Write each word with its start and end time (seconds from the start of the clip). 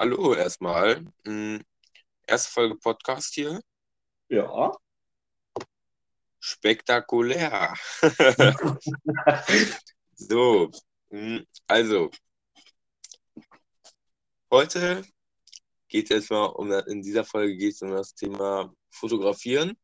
Hallo 0.00 0.32
erstmal. 0.32 1.04
Hm, 1.26 1.62
Erste 2.26 2.50
Folge 2.50 2.74
Podcast 2.76 3.34
hier. 3.34 3.60
Ja. 4.30 4.72
Spektakulär. 6.38 7.74
So, 10.14 10.70
hm, 11.10 11.46
also, 11.66 12.10
heute 14.50 15.04
geht 15.88 16.06
es 16.06 16.16
erstmal 16.16 16.48
um, 16.48 16.72
in 16.72 17.02
dieser 17.02 17.24
Folge 17.26 17.58
geht 17.58 17.74
es 17.74 17.82
um 17.82 17.90
das 17.90 18.14
Thema 18.14 18.72
Fotografieren 18.90 19.76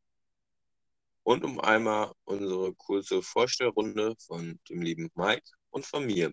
und 1.25 1.45
um 1.45 1.61
einmal 1.61 2.11
unsere 2.25 2.75
kurze 2.75 3.21
Vorstellrunde 3.21 4.15
von 4.19 4.59
dem 4.71 4.81
lieben 4.81 5.11
Mike 5.15 5.45
und 5.69 5.85
von 5.85 6.07
mir. 6.07 6.33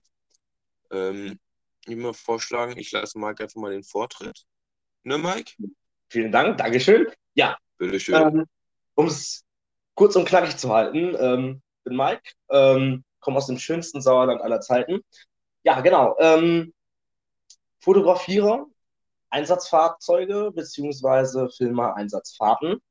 Ähm, 0.89 1.37
ich 1.85 1.97
würde 1.97 2.13
vorschlagen, 2.13 2.77
ich 2.77 2.91
lasse 2.91 3.19
Mike 3.19 3.43
einfach 3.43 3.59
mal 3.59 3.71
den 3.71 3.83
Vortritt. 3.83 4.45
Ne, 5.03 5.17
Mike? 5.17 5.53
Vielen 6.09 6.31
Dank, 6.31 6.57
Dankeschön. 6.57 7.07
Ja, 7.33 7.57
Bitteschön. 7.77 8.15
ähm, 8.15 8.45
um 8.95 9.07
es 9.07 9.43
kurz 9.95 10.15
und 10.15 10.25
knackig 10.25 10.57
zu 10.57 10.69
halten, 10.69 11.15
ähm, 11.19 11.61
bin 11.83 11.97
Mike, 11.97 12.31
ähm, 12.49 13.03
komme 13.19 13.37
aus 13.37 13.47
dem 13.47 13.59
schönsten 13.59 14.01
Sauerland 14.01 14.41
aller 14.41 14.61
Zeiten. 14.61 15.01
Ja, 15.63 15.81
genau. 15.81 16.15
Ähm, 16.19 16.73
fotografiere 17.79 18.65
Einsatzfahrzeuge 19.29 20.51
beziehungsweise 20.51 21.49
filme 21.49 21.95
Einsatzfahrten. 21.95 22.81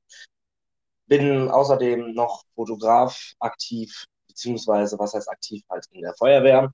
Bin 1.06 1.48
außerdem 1.48 2.12
noch 2.12 2.44
Fotograf 2.54 3.32
aktiv, 3.38 4.06
beziehungsweise 4.26 4.98
was 4.98 5.14
heißt 5.14 5.30
aktiv 5.30 5.62
halt 5.70 5.86
in 5.92 6.02
der 6.02 6.14
Feuerwehr. 6.14 6.72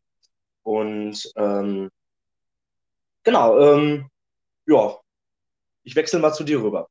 Und 0.62 1.32
ähm, 1.36 1.91
genau, 3.28 3.60
ähm, 3.60 4.10
ja, 4.64 4.98
ich 5.82 5.94
wechsle 5.94 6.18
mal 6.18 6.32
zu 6.32 6.44
dir 6.44 6.62
rüber. 6.62 6.88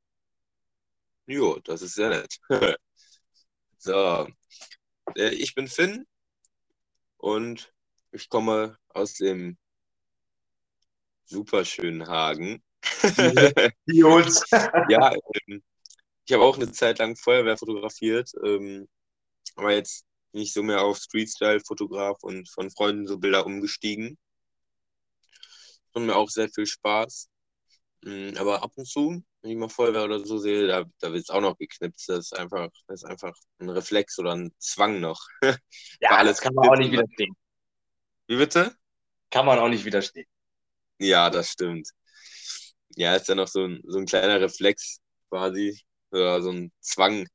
Jo, 1.25 1.57
das 1.63 1.81
ist 1.81 1.95
sehr 1.95 2.09
nett. 2.09 2.37
So, 3.79 4.27
äh, 5.15 5.29
ich 5.29 5.53
bin 5.53 5.67
Finn 5.67 6.07
und 7.17 7.71
ich 8.11 8.27
komme 8.27 8.75
aus 8.89 9.13
dem 9.13 9.55
superschönen 11.25 12.07
Hagen. 12.07 12.63
Jungs. 13.85 14.43
Ja, 14.89 15.13
ähm, 15.13 15.63
ich 16.25 16.33
habe 16.33 16.43
auch 16.43 16.57
eine 16.57 16.71
Zeit 16.71 16.97
lang 16.97 17.15
Feuerwehr 17.15 17.55
fotografiert, 17.55 18.31
ähm, 18.43 18.89
aber 19.55 19.73
jetzt 19.73 20.05
bin 20.31 20.41
ich 20.41 20.53
so 20.53 20.63
mehr 20.63 20.81
auf 20.81 20.97
Street-Style-Fotograf 20.97 22.17
und 22.23 22.49
von 22.49 22.71
Freunden 22.71 23.07
so 23.07 23.19
Bilder 23.19 23.45
umgestiegen. 23.45 24.17
Mir 26.05 26.15
auch 26.15 26.29
sehr 26.29 26.49
viel 26.49 26.65
Spaß. 26.65 27.29
Mm, 28.03 28.37
Aber 28.37 28.63
ab 28.63 28.71
und 28.75 28.87
zu, 28.87 29.23
wenn 29.41 29.51
ich 29.51 29.57
mal 29.57 29.69
Feuerwehr 29.69 30.05
oder 30.05 30.25
so 30.25 30.37
sehe, 30.39 30.67
da, 30.67 30.85
da 31.01 31.13
wird 31.13 31.23
es 31.23 31.29
auch 31.31 31.41
noch 31.41 31.57
geknipst. 31.57 32.09
Das 32.09 32.19
ist 32.27 32.37
einfach, 32.37 32.69
das 32.87 33.03
ist 33.03 33.09
einfach 33.09 33.33
ein 33.59 33.69
Reflex 33.69 34.19
oder 34.19 34.33
ein 34.35 34.53
Zwang 34.59 34.99
noch. 35.01 35.19
Ja, 36.01 36.23
das 36.23 36.41
kann 36.41 36.53
man 36.55 36.69
auch 36.69 36.75
nicht 36.75 36.91
widerstehen. 36.91 37.35
Wie 38.27 38.37
bitte? 38.37 38.77
Kann 39.29 39.45
man 39.45 39.57
auch 39.59 39.69
nicht 39.69 39.85
widerstehen. 39.85 40.27
Ja, 40.99 41.29
das 41.31 41.49
stimmt. 41.51 41.89
Ja, 42.95 43.15
ist 43.15 43.27
ja 43.27 43.35
noch 43.35 43.47
so 43.47 43.63
ein, 43.65 43.81
so 43.85 43.97
ein 43.99 44.05
kleiner 44.05 44.39
Reflex 44.41 44.99
quasi, 45.29 45.79
oder 46.11 46.41
so 46.41 46.51
ein 46.51 46.71
Zwang, 46.81 47.27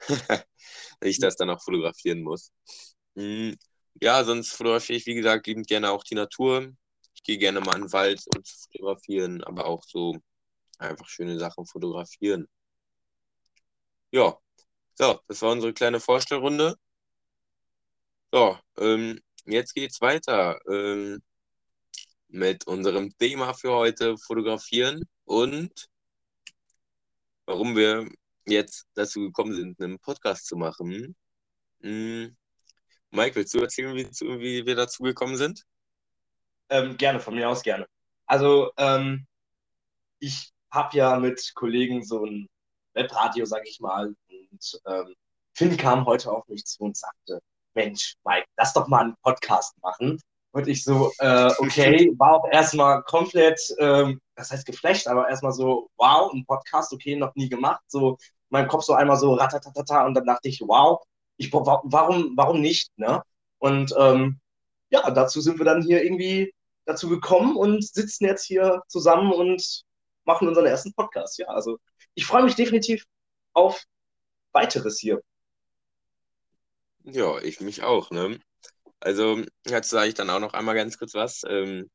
dass 0.08 0.44
ich 1.02 1.18
das 1.20 1.36
dann 1.36 1.50
auch 1.50 1.62
fotografieren 1.62 2.22
muss. 2.22 2.52
Mm, 3.16 3.52
Ja, 4.02 4.24
sonst 4.24 4.52
fotografiere 4.52 4.98
ich, 4.98 5.06
wie 5.06 5.14
gesagt, 5.14 5.46
liebend 5.46 5.68
gerne 5.68 5.90
auch 5.92 6.04
die 6.04 6.14
Natur. 6.16 6.72
Gehe 7.26 7.38
gerne 7.38 7.60
mal 7.60 7.74
in 7.74 7.82
den 7.82 7.92
Wald, 7.92 8.20
zu 8.20 8.30
fotografieren, 8.70 9.42
aber 9.42 9.66
auch 9.66 9.82
so 9.84 10.16
einfach 10.78 11.08
schöne 11.08 11.38
Sachen 11.38 11.66
fotografieren. 11.66 12.46
Ja, 14.12 14.38
so, 14.94 15.20
das 15.26 15.42
war 15.42 15.52
unsere 15.52 15.72
kleine 15.74 15.98
Vorstellrunde. 16.00 16.76
So, 18.32 18.56
ähm, 18.78 19.20
jetzt 19.44 19.74
geht's 19.74 20.00
weiter 20.00 20.58
ähm, 20.70 21.20
mit 22.28 22.66
unserem 22.66 23.10
Thema 23.18 23.54
für 23.54 23.72
heute, 23.72 24.16
Fotografieren 24.18 25.02
und 25.24 25.88
warum 27.46 27.74
wir 27.76 28.08
jetzt 28.46 28.86
dazu 28.94 29.20
gekommen 29.20 29.54
sind, 29.54 29.80
einen 29.80 29.98
Podcast 29.98 30.46
zu 30.46 30.56
machen. 30.56 31.16
Hm, 31.80 32.36
Mike, 33.10 33.34
willst 33.36 33.54
du 33.54 33.60
erzählen, 33.60 33.96
wie, 33.96 34.06
wie 34.40 34.66
wir 34.66 34.76
dazu 34.76 35.02
gekommen 35.02 35.36
sind? 35.36 35.64
Ähm, 36.68 36.96
gerne, 36.96 37.20
von 37.20 37.34
mir 37.34 37.48
aus 37.48 37.62
gerne. 37.62 37.86
Also, 38.26 38.70
ähm, 38.76 39.26
ich 40.20 40.50
habe 40.70 40.96
ja 40.96 41.18
mit 41.18 41.52
Kollegen 41.54 42.02
so 42.04 42.24
ein 42.26 42.48
Webradio, 42.94 43.44
sag 43.46 43.66
ich 43.68 43.80
mal, 43.80 44.08
und 44.30 44.80
ähm, 44.86 45.14
Finn 45.54 45.76
kam 45.76 46.06
heute 46.06 46.30
auf 46.32 46.46
mich 46.48 46.64
zu 46.66 46.84
und 46.84 46.96
sagte, 46.96 47.40
Mensch, 47.74 48.14
Mike, 48.24 48.46
lass 48.56 48.72
doch 48.72 48.88
mal 48.88 49.04
einen 49.04 49.16
Podcast 49.22 49.74
machen. 49.82 50.20
Und 50.52 50.68
ich 50.68 50.84
so, 50.84 51.12
äh, 51.18 51.52
okay, 51.58 52.12
war 52.18 52.34
auch 52.36 52.48
erstmal 52.50 53.02
komplett, 53.04 53.60
ähm, 53.78 54.20
das 54.36 54.50
heißt 54.50 54.66
geflasht, 54.66 55.06
aber 55.08 55.28
erstmal 55.28 55.52
so, 55.52 55.90
wow, 55.96 56.32
ein 56.32 56.44
Podcast, 56.46 56.92
okay, 56.92 57.16
noch 57.16 57.34
nie 57.36 57.48
gemacht. 57.48 57.82
So, 57.88 58.18
mein 58.50 58.68
Kopf 58.68 58.84
so 58.84 58.94
einmal 58.94 59.16
so 59.18 59.34
ratatatata 59.34 60.06
und 60.06 60.14
dann 60.14 60.26
dachte 60.26 60.48
ich, 60.48 60.60
wow, 60.62 61.02
ich, 61.36 61.52
wa- 61.52 61.82
warum, 61.84 62.32
warum 62.36 62.60
nicht, 62.60 62.90
ne? 62.98 63.22
Und 63.58 63.94
ähm, 63.98 64.40
ja, 64.90 65.10
dazu 65.10 65.40
sind 65.40 65.58
wir 65.58 65.64
dann 65.66 65.82
hier 65.82 66.02
irgendwie 66.04 66.52
dazu 66.86 67.08
gekommen 67.08 67.56
und 67.56 67.84
sitzen 67.86 68.24
jetzt 68.24 68.44
hier 68.44 68.82
zusammen 68.88 69.32
und 69.32 69.82
machen 70.24 70.48
unseren 70.48 70.66
ersten 70.66 70.94
Podcast. 70.94 71.38
Ja, 71.38 71.48
also 71.48 71.78
ich 72.14 72.26
freue 72.26 72.44
mich 72.44 72.54
definitiv 72.54 73.04
auf 73.52 73.82
weiteres 74.52 74.98
hier. 74.98 75.22
Ja, 77.04 77.38
ich 77.38 77.60
mich 77.60 77.82
auch, 77.82 78.10
ne? 78.10 78.40
Also, 79.00 79.42
jetzt 79.66 79.90
sage 79.90 80.08
ich 80.08 80.14
dann 80.14 80.30
auch 80.30 80.40
noch 80.40 80.54
einmal 80.54 80.74
ganz 80.74 80.98
kurz 80.98 81.14
was, 81.14 81.42
ähm, 81.46 81.90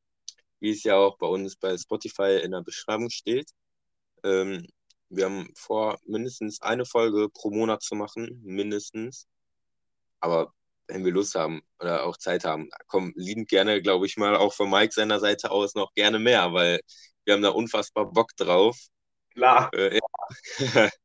wie 0.60 0.70
es 0.70 0.84
ja 0.84 0.96
auch 0.96 1.18
bei 1.18 1.26
uns 1.26 1.56
bei 1.56 1.76
Spotify 1.76 2.40
in 2.42 2.52
der 2.52 2.62
Beschreibung 2.62 3.10
steht. 3.10 3.50
Ähm, 4.24 4.66
wir 5.10 5.26
haben 5.26 5.50
vor, 5.54 5.98
mindestens 6.06 6.62
eine 6.62 6.86
Folge 6.86 7.28
pro 7.28 7.50
Monat 7.50 7.82
zu 7.82 7.94
machen, 7.96 8.40
mindestens. 8.44 9.26
Aber 10.20 10.54
wenn 10.88 11.04
wir 11.04 11.12
Lust 11.12 11.34
haben 11.34 11.62
oder 11.80 12.04
auch 12.04 12.16
Zeit 12.16 12.44
haben, 12.44 12.68
kommen 12.86 13.12
liebend 13.16 13.48
gerne, 13.48 13.82
glaube 13.82 14.06
ich 14.06 14.16
mal, 14.16 14.36
auch 14.36 14.52
von 14.54 14.70
Mike 14.70 14.92
seiner 14.94 15.20
Seite 15.20 15.50
aus 15.50 15.74
noch 15.74 15.94
gerne 15.94 16.18
mehr, 16.18 16.52
weil 16.52 16.80
wir 17.24 17.34
haben 17.34 17.42
da 17.42 17.50
unfassbar 17.50 18.10
Bock 18.12 18.30
drauf. 18.36 18.76
Klar. 19.34 19.70
Äh, 19.74 19.96
ja. 19.96 20.00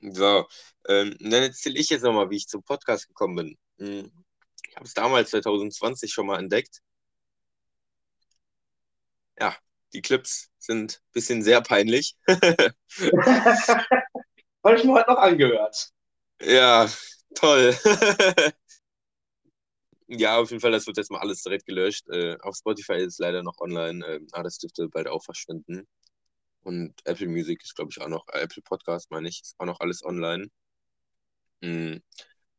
So, 0.00 0.46
ähm, 0.88 1.16
dann 1.20 1.42
erzähle 1.42 1.78
ich 1.78 1.88
jetzt 1.90 2.02
nochmal, 2.02 2.30
wie 2.30 2.36
ich 2.36 2.46
zum 2.48 2.62
Podcast 2.62 3.08
gekommen 3.08 3.36
bin. 3.36 3.58
Hm, 3.78 4.12
Ich 4.68 4.76
habe 4.76 4.86
es 4.86 4.94
damals 4.94 5.30
2020 5.30 6.12
schon 6.12 6.26
mal 6.26 6.38
entdeckt. 6.38 6.80
Ja, 9.40 9.56
die 9.92 10.02
Clips 10.02 10.50
sind 10.58 11.00
ein 11.00 11.12
bisschen 11.12 11.42
sehr 11.42 11.60
peinlich. 11.62 12.16
Habe 14.64 14.76
ich 14.76 14.84
mir 14.84 14.92
heute 14.92 15.10
noch 15.10 15.18
angehört. 15.18 15.90
Ja, 16.40 16.88
toll. 17.36 17.72
Ja, 20.08 20.38
auf 20.38 20.50
jeden 20.50 20.60
Fall, 20.60 20.70
das 20.72 20.86
wird 20.86 20.96
jetzt 20.98 21.10
mal 21.10 21.18
alles 21.20 21.42
direkt 21.42 21.66
gelöscht. 21.66 22.08
Äh, 22.08 22.36
auf 22.40 22.56
Spotify 22.56 22.94
ist 22.94 23.14
es 23.14 23.18
leider 23.18 23.42
noch 23.42 23.58
online, 23.60 24.04
äh, 24.06 24.20
aber 24.32 24.44
das 24.44 24.58
dürfte 24.58 24.88
bald 24.88 25.08
auch 25.08 25.24
verschwinden. 25.24 25.86
Und 26.62 26.94
Apple 27.06 27.28
Music 27.28 27.62
ist, 27.64 27.76
glaube 27.76 27.90
ich, 27.92 28.00
auch 28.02 28.08
noch, 28.08 28.26
äh, 28.28 28.40
Apple 28.42 28.62
Podcast 28.62 29.10
meine 29.10 29.28
ich, 29.28 29.42
ist 29.42 29.56
auch 29.58 29.66
noch 29.66 29.80
alles 29.80 30.04
online. 30.04 30.48
Hm, 31.62 32.02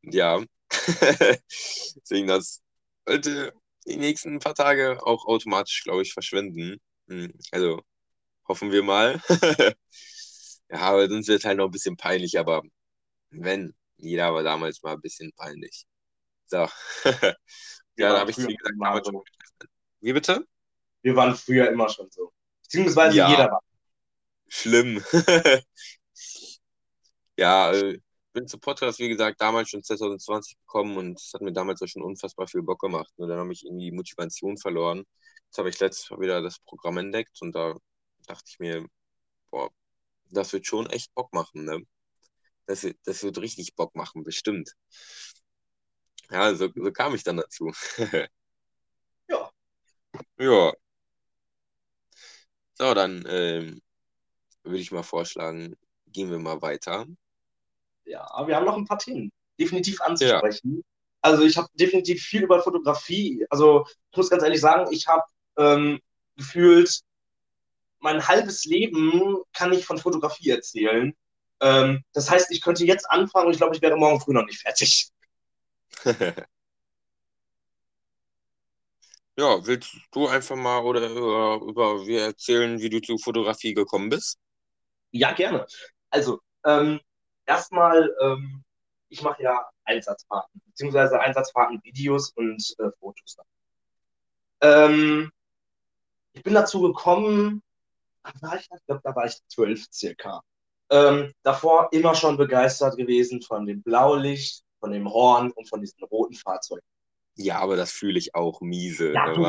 ja. 0.04 0.44
Deswegen, 1.96 2.28
das 2.28 2.62
sollte 3.08 3.54
die 3.88 3.98
nächsten 3.98 4.40
paar 4.40 4.56
Tage 4.56 5.00
auch 5.06 5.26
automatisch, 5.28 5.84
glaube 5.84 6.04
ich, 6.04 6.14
verschwinden. 6.14 6.80
Hm, 7.10 7.34
also 7.52 7.82
hoffen 8.48 8.72
wir 8.72 8.84
mal. 8.84 9.22
Ja, 10.72 10.80
aber 10.82 11.10
sonst 11.10 11.28
wird 11.30 11.40
es 11.40 11.46
halt 11.46 11.58
noch 11.58 11.66
ein 11.66 11.72
bisschen 11.72 11.98
peinlich, 11.98 12.40
aber 12.40 12.62
wenn, 13.32 13.76
jeder 13.98 14.34
war 14.34 14.44
damals 14.44 14.82
mal 14.84 14.94
ein 14.94 15.02
bisschen 15.02 15.32
peinlich. 15.34 15.86
So. 16.46 16.68
Ja, 18.00 18.14
da 18.14 18.20
habe 18.20 18.30
ich, 18.30 18.38
gesagt, 18.38 18.56
damals 18.80 19.08
so. 19.08 19.12
schon. 19.12 19.24
Wie 20.02 20.14
bitte? 20.14 20.46
Wir 21.02 21.16
waren 21.16 21.36
früher 21.36 21.72
immer 21.72 21.90
schon 21.90 22.08
so. 22.12 22.32
Beziehungsweise 22.62 23.18
Ja. 23.18 23.30
jeder 23.30 23.52
war. 23.52 23.62
Schlimm. 24.48 25.04
Ja, 27.40 27.72
äh, 27.72 28.00
bin 28.34 28.48
zu 28.48 28.58
Podcast, 28.60 29.00
wie 29.00 29.10
gesagt, 29.10 29.42
damals 29.42 29.70
schon 29.70 29.84
2020 29.84 30.58
gekommen 30.60 30.98
und 30.98 31.20
es 31.20 31.32
hat 31.34 31.42
mir 31.42 31.54
damals 31.54 31.82
auch 31.82 31.88
schon 31.88 32.02
unfassbar 32.04 32.48
viel 32.48 32.64
Bock 32.64 32.80
gemacht. 32.80 33.12
Nur 33.18 33.28
dann 33.28 33.40
habe 33.40 33.54
ich 33.54 33.64
irgendwie 33.66 33.86
die 33.92 33.96
Motivation 33.96 34.58
verloren. 34.58 35.04
Jetzt 35.46 35.58
habe 35.60 35.70
ich 35.70 35.80
letztes 35.80 36.10
Mal 36.10 36.20
wieder 36.20 36.42
das 36.42 36.60
Programm 36.60 36.98
entdeckt 36.98 37.38
und 37.42 37.54
da 37.56 37.76
dachte 38.28 38.46
ich 38.48 38.60
mir, 38.60 38.86
boah, 39.52 39.70
das 40.32 40.54
wird 40.54 40.66
schon 40.68 40.88
echt 40.90 41.14
Bock 41.16 41.34
machen, 41.34 41.66
ne? 41.66 41.82
Das, 42.68 42.84
wird- 42.84 43.00
das 43.06 43.24
wird 43.24 43.40
richtig 43.40 43.76
Bock 43.76 43.96
machen, 43.96 44.24
bestimmt. 44.24 44.74
Ja, 46.32 46.54
so, 46.56 46.70
so 46.76 46.92
kam 46.92 47.16
ich 47.16 47.24
dann 47.24 47.38
dazu. 47.38 47.72
Ja. 49.28 49.52
Ja. 50.38 50.72
So, 52.74 52.94
dann 52.94 53.26
ähm, 53.28 53.82
würde 54.64 54.80
ich 54.80 54.92
mal 54.92 55.04
vorschlagen, 55.04 55.76
gehen 56.08 56.32
wir 56.32 56.40
mal 56.40 56.62
weiter. 56.62 57.08
Ja, 58.06 58.26
wir 58.48 58.56
haben 58.56 58.66
noch 58.66 58.78
ein 58.78 58.86
paar 58.86 59.00
Themen 59.00 59.32
definitiv 59.60 60.02
anzusprechen. 60.02 60.78
Ja. 60.78 60.82
Also 61.22 61.44
ich 61.44 61.58
habe 61.58 61.68
definitiv 61.74 62.22
viel 62.24 62.44
über 62.44 62.62
Fotografie. 62.62 63.46
Also 63.50 63.86
ich 64.12 64.18
muss 64.18 64.30
ganz 64.30 64.44
ehrlich 64.44 64.62
sagen, 64.62 64.92
ich 64.92 65.08
habe 65.08 65.24
ähm, 65.58 66.00
gefühlt 66.36 67.02
mein 68.00 68.28
halbes 68.28 68.66
Leben 68.66 69.42
kann 69.54 69.74
ich 69.74 69.86
von 69.86 69.98
Fotografie 69.98 70.50
erzählen. 70.52 71.14
Ähm, 71.62 72.04
das 72.14 72.30
heißt, 72.30 72.52
ich 72.52 72.62
könnte 72.62 72.86
jetzt 72.86 73.10
anfangen 73.10 73.48
und 73.48 73.54
ich 73.54 73.58
glaube, 73.58 73.76
ich 73.76 73.82
wäre 73.82 73.98
morgen 73.98 74.22
früh 74.22 74.34
noch 74.34 74.46
nicht 74.46 74.62
fertig. 74.62 75.10
ja, 79.38 79.66
willst 79.66 79.96
du 80.12 80.28
einfach 80.28 80.56
mal 80.56 80.80
oder 80.84 81.10
über, 81.10 81.60
über 81.66 82.06
wir 82.06 82.24
erzählen, 82.24 82.80
wie 82.80 82.90
du 82.90 83.02
zur 83.02 83.20
Fotografie 83.20 83.74
gekommen 83.74 84.10
bist? 84.10 84.38
Ja, 85.12 85.32
gerne. 85.34 85.66
Also, 86.10 86.40
ähm, 86.66 87.00
erstmal, 87.46 88.16
ähm, 88.22 88.64
ich 89.10 89.22
mache 89.24 89.42
ja 89.44 89.68
Einsatzfahrten, 89.86 90.62
beziehungsweise 90.66 91.20
Einsatzfahrten-Videos 91.20 92.32
und 92.32 92.76
äh, 92.80 92.92
Fotos. 93.00 93.38
Ähm, 94.62 95.32
ich 96.34 96.44
bin 96.44 96.54
dazu 96.54 96.82
gekommen, 96.82 97.64
war 98.42 98.56
ich, 98.56 98.70
ich 98.74 98.86
glaube, 98.86 99.02
da 99.04 99.16
war 99.16 99.26
ich 99.26 99.38
zwölf 99.48 99.86
circa. 99.92 100.42
Ähm, 100.90 101.34
davor 101.44 101.90
immer 101.92 102.16
schon 102.16 102.38
begeistert 102.38 102.96
gewesen 102.96 103.42
von 103.42 103.66
dem 103.66 103.82
Blaulicht, 103.82 104.64
von 104.80 104.92
dem 104.92 105.12
Horn 105.12 105.52
und 105.52 105.68
von 105.68 105.82
diesen 105.82 106.04
roten 106.06 106.36
Fahrzeugen. 106.36 106.86
Ja, 107.36 107.60
aber 107.60 107.76
das 107.76 107.92
fühle 107.92 108.18
ich 108.18 108.34
auch 108.34 108.62
miese. 108.62 109.14
Ja, 109.14 109.34
du, 109.34 109.44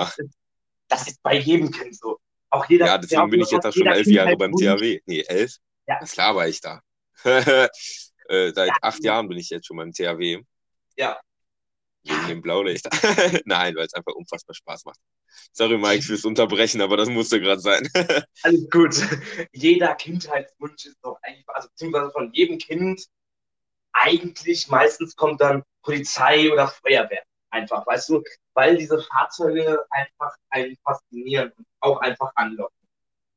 das 0.89 1.09
ist 1.09 1.23
bei 1.23 1.39
jedem 1.39 1.71
Kind 1.71 1.97
so. 1.97 2.19
Auch 2.51 2.67
jeder, 2.67 2.87
ja, 2.87 2.99
deswegen 2.99 3.31
bin 3.31 3.41
ich 3.41 3.51
jetzt 3.51 3.67
auch 3.67 3.73
schon 3.73 3.87
elf 3.87 4.07
Jahre 4.07 4.37
beim 4.37 4.53
THW. 4.53 5.01
Nee, 5.05 5.25
elf? 5.29 5.57
Ja. 5.87 5.99
Was 6.01 6.17
laber 6.17 6.49
ich 6.49 6.61
da? 6.61 6.81
äh, 7.25 7.69
seit 8.53 8.69
ja. 8.69 8.75
acht 8.81 9.05
Jahren 9.05 9.29
bin 9.29 9.39
ich 9.39 9.51
jetzt 9.51 9.67
schon 9.67 9.77
beim 9.77 9.93
THW. 9.93 10.43
Ja. 10.97 11.21
Wegen 12.05 12.29
dem 12.29 12.43
Blaulicht. 12.43 12.89
Nein, 13.45 13.75
weil 13.77 13.87
es 13.87 13.95
einfach 13.95 14.15
unfassbar 14.15 14.55
Spaß 14.55 14.85
macht. 14.87 14.99
Sorry, 15.53 15.79
Mike, 15.79 16.03
fürs 16.03 16.25
Unterbrechen, 16.25 16.81
aber 16.81 16.97
das 16.97 17.09
musste 17.09 17.41
gerade 17.41 17.61
sein. 17.61 17.89
Alles 18.43 18.71
gut. 18.71 18.97
Jeder 19.53 19.95
Kindheitswunsch 19.95 20.87
ist 20.87 20.99
doch 21.03 21.19
eigentlich, 21.23 21.49
also 21.49 21.69
beziehungsweise 21.69 22.11
von 22.11 22.33
jedem 22.33 22.59
Kind, 22.59 23.07
eigentlich 23.93 24.69
meistens 24.69 25.17
kommt 25.17 25.41
dann 25.41 25.63
Polizei 25.83 26.53
oder 26.53 26.69
Feuerwehr. 26.69 27.23
Einfach, 27.51 27.87
weißt 27.87 28.11
du, 28.11 28.23
weil 28.55 28.77
diese 28.77 29.01
Fahrzeuge 29.01 29.85
einfach 29.91 30.37
einen 30.51 30.77
faszinieren 30.85 31.51
und 31.57 31.67
auch 31.81 32.01
einfach 32.01 32.31
anlocken. 32.35 32.77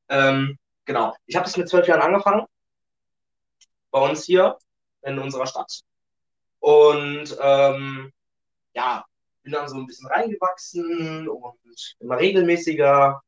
Ähm, 0.10 0.58
genau. 0.86 1.16
Ich 1.26 1.36
habe 1.36 1.46
das 1.46 1.58
mit 1.58 1.70
zwölf 1.70 1.88
Jahren 1.88 2.02
angefangen. 2.02 2.46
Bei 3.90 4.00
uns 4.00 4.26
hier 4.26 4.58
in 5.04 5.18
unserer 5.18 5.48
Stadt. 5.48 5.82
Und 6.60 7.36
ähm, 7.42 8.12
ja, 8.74 9.06
bin 9.44 9.54
dann 9.54 9.68
so 9.68 9.78
ein 9.78 9.88
bisschen 9.88 10.08
reingewachsen 10.08 11.28
und 11.28 11.96
immer 12.00 12.18
regelmäßiger. 12.18 13.22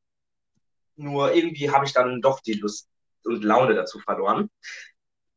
Nur 0.95 1.33
irgendwie 1.33 1.71
habe 1.71 1.86
ich 1.86 1.94
dann 1.94 2.21
doch 2.21 2.39
die 2.39 2.54
Lust 2.54 2.88
und 3.24 3.44
Laune 3.44 3.74
dazu 3.74 4.00
verloren. 4.00 4.50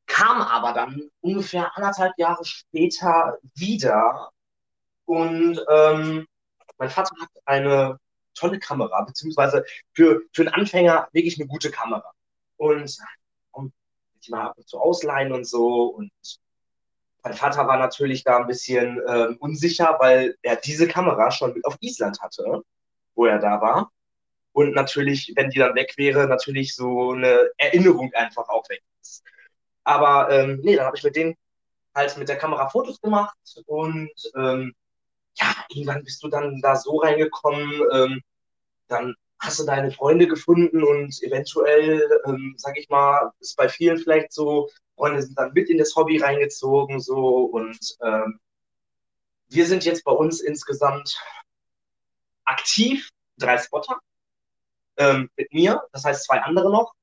Kam 0.06 0.40
aber 0.40 0.72
dann 0.72 1.10
ungefähr 1.20 1.76
anderthalb 1.76 2.12
Jahre 2.18 2.44
später 2.44 3.38
wieder 3.54 4.30
und 5.04 5.60
ähm, 5.68 6.26
mein 6.78 6.90
Vater 6.90 7.14
hat 7.20 7.30
eine 7.44 7.98
tolle 8.34 8.58
Kamera, 8.58 9.02
beziehungsweise 9.02 9.64
für, 9.94 10.22
für 10.32 10.42
einen 10.42 10.54
Anfänger 10.54 11.08
wirklich 11.12 11.38
eine 11.38 11.48
gute 11.48 11.70
Kamera. 11.70 12.12
Und 12.56 12.96
um, 13.52 13.72
die 14.24 14.30
mal 14.30 14.48
und 14.48 14.68
zu 14.68 14.78
ausleihen 14.78 15.32
und 15.32 15.46
so 15.46 15.86
und 15.86 16.10
mein 17.26 17.34
Vater 17.34 17.66
war 17.66 17.76
natürlich 17.76 18.22
da 18.22 18.36
ein 18.36 18.46
bisschen 18.46 19.00
äh, 19.00 19.34
unsicher, 19.40 19.96
weil 19.98 20.36
er 20.42 20.54
diese 20.54 20.86
Kamera 20.86 21.32
schon 21.32 21.54
mit 21.54 21.64
auf 21.64 21.76
Island 21.80 22.20
hatte, 22.20 22.62
wo 23.16 23.26
er 23.26 23.40
da 23.40 23.60
war. 23.60 23.90
Und 24.52 24.76
natürlich, 24.76 25.32
wenn 25.34 25.50
die 25.50 25.58
dann 25.58 25.74
weg 25.74 25.94
wäre, 25.96 26.28
natürlich 26.28 26.76
so 26.76 27.10
eine 27.10 27.50
Erinnerung 27.56 28.12
einfach 28.14 28.48
auch 28.48 28.68
weg 28.68 28.80
ist. 29.02 29.24
Aber 29.82 30.30
ähm, 30.30 30.60
nee, 30.62 30.76
dann 30.76 30.86
habe 30.86 30.96
ich 30.96 31.02
mit 31.02 31.16
denen 31.16 31.34
halt 31.96 32.16
mit 32.16 32.28
der 32.28 32.38
Kamera 32.38 32.68
Fotos 32.68 33.00
gemacht 33.00 33.36
und 33.66 34.12
ähm, 34.36 34.72
ja, 35.34 35.52
irgendwann 35.68 36.04
bist 36.04 36.22
du 36.22 36.28
dann 36.28 36.60
da 36.60 36.76
so 36.76 36.98
reingekommen, 36.98 37.82
ähm, 37.92 38.20
dann 38.86 39.16
hast 39.40 39.58
du 39.58 39.64
deine 39.64 39.90
Freunde 39.90 40.28
gefunden 40.28 40.84
und 40.84 41.20
eventuell, 41.24 42.08
ähm, 42.26 42.54
sag 42.56 42.78
ich 42.78 42.88
mal, 42.88 43.32
ist 43.40 43.56
bei 43.56 43.68
vielen 43.68 43.98
vielleicht 43.98 44.32
so, 44.32 44.70
Freunde 44.96 45.22
sind 45.22 45.38
dann 45.38 45.52
mit 45.52 45.68
in 45.68 45.78
das 45.78 45.94
Hobby 45.94 46.18
reingezogen, 46.18 47.00
so 47.00 47.44
und 47.44 47.78
ähm, 48.02 48.40
wir 49.48 49.66
sind 49.66 49.84
jetzt 49.84 50.04
bei 50.04 50.12
uns 50.12 50.40
insgesamt 50.40 51.20
aktiv, 52.44 53.10
drei 53.38 53.58
Spotter 53.58 53.98
ähm, 54.96 55.30
mit 55.36 55.52
mir, 55.52 55.82
das 55.92 56.04
heißt 56.04 56.24
zwei 56.24 56.40
andere 56.40 56.70
noch. 56.70 56.94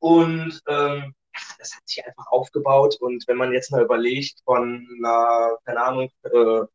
Und 0.00 0.60
ähm, 0.66 1.14
das 1.58 1.74
hat 1.74 1.88
sich 1.88 2.04
einfach 2.04 2.26
aufgebaut. 2.26 2.96
Und 3.00 3.26
wenn 3.28 3.36
man 3.36 3.52
jetzt 3.52 3.70
mal 3.70 3.82
überlegt, 3.82 4.40
von 4.44 4.86
einer, 4.98 5.56
keine 5.64 5.82
Ahnung, 5.82 6.10
äh, 6.24 6.66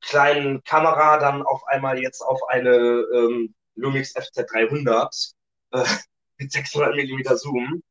kleinen 0.00 0.62
Kamera 0.62 1.18
dann 1.18 1.42
auf 1.42 1.66
einmal 1.66 2.00
jetzt 2.00 2.22
auf 2.22 2.40
eine 2.48 2.70
ähm, 2.70 3.54
Lumix 3.74 4.14
FZ300 4.16 5.34
äh, 5.72 5.84
mit 6.38 6.52
600 6.52 6.94
mm 6.94 7.36
Zoom, 7.36 7.82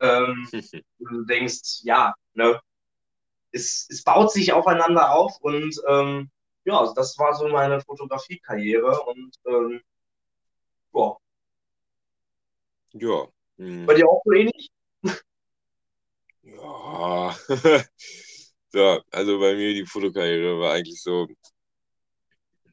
ähm, 0.00 0.48
du 0.98 1.24
denkst, 1.24 1.80
ja, 1.82 2.14
ne, 2.34 2.60
es, 3.52 3.86
es 3.90 4.02
baut 4.02 4.32
sich 4.32 4.52
aufeinander 4.52 5.12
auf 5.12 5.36
und 5.40 5.74
ähm, 5.88 6.30
ja, 6.64 6.78
also 6.78 6.94
das 6.94 7.18
war 7.18 7.34
so 7.34 7.48
meine 7.48 7.80
Fotografiekarriere 7.80 9.00
und 9.02 9.34
ähm, 9.46 9.80
ja. 10.94 11.16
Ja. 12.92 13.26
Hm. 13.56 13.86
Bei 13.86 13.94
dir 13.94 14.08
auch 14.08 14.22
so 14.24 14.32
ähnlich? 14.32 14.70
Ja. 16.42 17.36
so, 18.72 19.02
also 19.10 19.38
bei 19.38 19.54
mir 19.54 19.74
die 19.74 19.86
Fotokarriere 19.86 20.58
war 20.58 20.74
eigentlich 20.74 21.02
so 21.02 21.28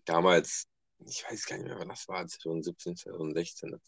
damals, 0.05 0.67
ich 1.05 1.23
weiß 1.29 1.45
gar 1.45 1.57
nicht 1.57 1.67
mehr, 1.67 1.79
wann 1.79 1.89
das 1.89 2.07
war, 2.07 2.25
2017, 2.25 2.95
2016. 2.95 3.79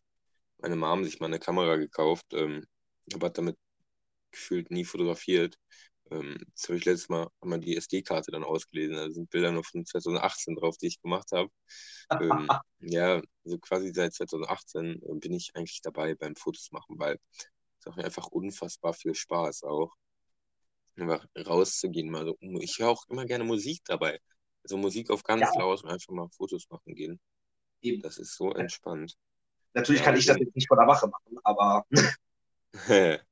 Meine 0.57 0.75
Mom 0.75 1.03
sich 1.03 1.19
mal 1.19 1.27
eine 1.27 1.39
Kamera 1.39 1.77
gekauft. 1.77 2.25
Ähm, 2.33 2.65
aber 3.13 3.29
damit 3.29 3.57
gefühlt 4.31 4.71
nie 4.71 4.85
fotografiert. 4.85 5.57
Ähm, 6.11 6.37
das 6.55 6.67
habe 6.67 6.77
ich 6.77 6.85
letztes 6.85 7.09
Mal 7.09 7.27
einmal 7.41 7.59
die 7.59 7.75
SD-Karte 7.75 8.31
dann 8.31 8.43
ausgelesen. 8.43 8.95
Da 8.95 9.09
sind 9.09 9.29
Bilder 9.29 9.51
nur 9.51 9.63
von 9.63 9.85
2018 9.85 10.55
drauf, 10.55 10.77
die 10.77 10.87
ich 10.87 11.01
gemacht 11.01 11.31
habe. 11.31 11.49
ähm, 12.11 12.47
ja, 12.79 13.21
so 13.43 13.57
quasi 13.59 13.91
seit 13.93 14.13
2018 14.13 15.01
äh, 15.01 15.15
bin 15.19 15.33
ich 15.33 15.51
eigentlich 15.55 15.81
dabei 15.81 16.15
beim 16.15 16.35
Fotos 16.35 16.71
machen, 16.71 16.97
weil 16.99 17.17
es 17.79 17.85
macht 17.85 17.97
mir 17.97 18.05
einfach 18.05 18.27
unfassbar 18.27 18.93
viel 18.93 19.15
Spaß 19.15 19.63
auch. 19.63 19.93
Einfach 20.95 21.25
rauszugehen. 21.37 22.09
Mal 22.09 22.25
so. 22.25 22.37
Ich 22.59 22.79
höre 22.79 22.89
auch 22.89 23.05
immer 23.07 23.25
gerne 23.25 23.45
Musik 23.45 23.81
dabei. 23.85 24.19
Also 24.63 24.77
Musik 24.77 25.09
auf 25.11 25.23
ganz 25.23 25.41
ja. 25.41 25.59
laut 25.59 25.83
und 25.83 25.89
einfach 25.89 26.13
mal 26.13 26.27
Fotos 26.35 26.69
machen 26.69 26.93
gehen. 26.93 27.19
Eben. 27.81 28.01
Das 28.01 28.17
ist 28.17 28.35
so 28.35 28.51
entspannt. 28.51 29.15
Natürlich 29.73 30.01
ja, 30.01 30.05
kann 30.05 30.17
ich 30.17 30.25
das 30.25 30.37
jetzt 30.37 30.55
nicht 30.55 30.67
vor 30.67 30.77
der 30.77 30.87
Wache 30.87 31.07
machen, 31.07 31.37
aber 31.43 31.85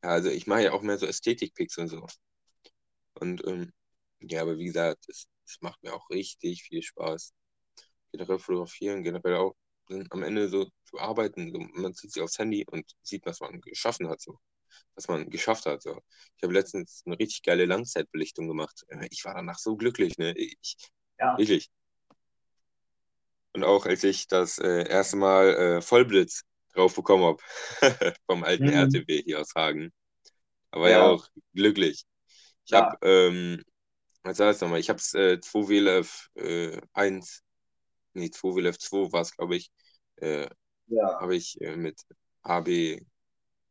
also 0.00 0.30
ich 0.30 0.46
mache 0.46 0.64
ja 0.64 0.72
auch 0.72 0.82
mehr 0.82 0.98
so 0.98 1.06
Ästhetik-Picks 1.06 1.78
und 1.78 1.88
so. 1.88 2.06
Und 3.14 3.46
ähm, 3.46 3.72
ja, 4.20 4.42
aber 4.42 4.58
wie 4.58 4.66
gesagt, 4.66 5.04
es, 5.08 5.26
es 5.46 5.60
macht 5.60 5.82
mir 5.82 5.94
auch 5.94 6.08
richtig 6.10 6.62
viel 6.62 6.82
Spaß. 6.82 7.32
Generell 8.12 8.38
fotografieren, 8.38 9.02
generell 9.02 9.36
auch 9.36 9.54
am 10.10 10.22
Ende 10.22 10.48
so 10.48 10.66
zu 10.84 10.98
arbeiten. 10.98 11.52
So, 11.52 11.58
man 11.80 11.94
zieht 11.94 12.12
sich 12.12 12.22
aufs 12.22 12.38
Handy 12.38 12.64
und 12.70 12.90
sieht, 13.02 13.24
was 13.26 13.40
man 13.40 13.60
geschaffen 13.60 14.08
hat, 14.08 14.20
so. 14.20 14.38
Was 14.94 15.08
man 15.08 15.30
geschafft 15.30 15.66
hat. 15.66 15.82
So. 15.82 16.00
Ich 16.36 16.42
habe 16.42 16.52
letztens 16.52 17.02
eine 17.06 17.18
richtig 17.18 17.42
geile 17.42 17.66
Langzeitbelichtung 17.66 18.48
gemacht. 18.48 18.84
Äh, 18.88 19.08
ich 19.10 19.24
war 19.24 19.34
danach 19.34 19.58
so 19.58 19.76
glücklich, 19.76 20.18
ne? 20.18 20.36
Ich, 20.36 20.76
ja. 21.18 21.36
Wirklich. 21.38 21.70
Und 23.52 23.64
auch 23.64 23.86
als 23.86 24.04
ich 24.04 24.26
das 24.28 24.58
äh, 24.58 24.86
erste 24.88 25.16
Mal 25.16 25.54
äh, 25.54 25.82
Vollblitz 25.82 26.42
drauf 26.76 26.94
bekommen 26.94 27.24
habe. 27.24 27.42
Vom 28.26 28.44
alten 28.44 28.66
mhm. 28.66 28.72
RTW 28.72 29.22
hier 29.22 29.40
aus 29.40 29.54
Hagen. 29.54 29.92
Aber 30.70 30.90
ja, 30.90 30.98
ja 30.98 31.06
auch 31.06 31.26
glücklich. 31.54 32.04
Ich 32.64 32.70
ja. 32.72 32.90
habe, 32.90 32.98
ähm, 33.02 33.62
was 34.22 34.40
heißt 34.40 34.62
nochmal, 34.62 34.80
ich 34.80 34.88
habe 34.88 34.98
es 34.98 35.14
äh, 35.14 35.40
2 35.40 35.68
WLF 35.68 36.28
äh, 36.34 36.80
1, 36.92 37.42
nee, 38.14 38.30
2 38.30 38.56
WLF 38.56 38.78
2 38.78 39.12
war 39.12 39.22
es, 39.22 39.34
glaube 39.36 39.56
ich, 39.56 39.70
äh, 40.16 40.48
ja. 40.88 41.20
habe 41.20 41.36
ich 41.36 41.60
äh, 41.60 41.76
mit 41.76 42.00
AB 42.42 43.00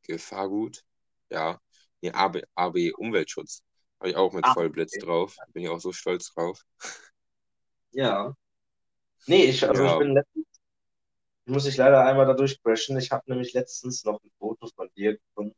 Gefahrgut, 0.04 0.84
ja, 1.30 1.60
nee, 2.02 2.12
AB, 2.12 2.44
AB 2.56 2.92
Umweltschutz, 2.98 3.64
habe 4.00 4.10
ich 4.10 4.16
auch 4.16 4.34
mit 4.34 4.46
Ach, 4.46 4.54
Vollblitz 4.54 4.94
okay. 4.96 5.06
drauf. 5.06 5.36
Bin 5.54 5.64
ich 5.64 5.70
auch 5.70 5.80
so 5.80 5.92
stolz 5.92 6.34
drauf. 6.34 6.62
Ja. 7.92 8.36
Nee, 9.28 9.46
ich, 9.46 9.68
also 9.68 9.84
ja. 9.84 9.94
ich 9.94 10.00
bin 10.00 10.14
letztens 10.14 10.46
muss 11.46 11.66
ich 11.66 11.78
leider 11.78 12.06
einmal 12.06 12.26
da 12.26 12.34
durchbrechen. 12.34 12.98
Ich 12.98 13.12
habe 13.12 13.24
nämlich 13.28 13.54
letztens 13.54 14.04
noch 14.04 14.22
ein 14.24 14.32
Foto 14.40 14.68
von 14.76 14.90
dir 14.96 15.18
gefunden. 15.18 15.56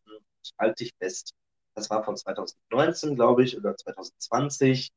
Halt 0.57 0.79
dich 0.79 0.93
fest. 0.97 1.33
Das 1.75 1.89
war 1.89 2.03
von 2.03 2.17
2019, 2.17 3.15
glaube 3.15 3.43
ich, 3.43 3.57
oder 3.57 3.75
2020 3.75 4.91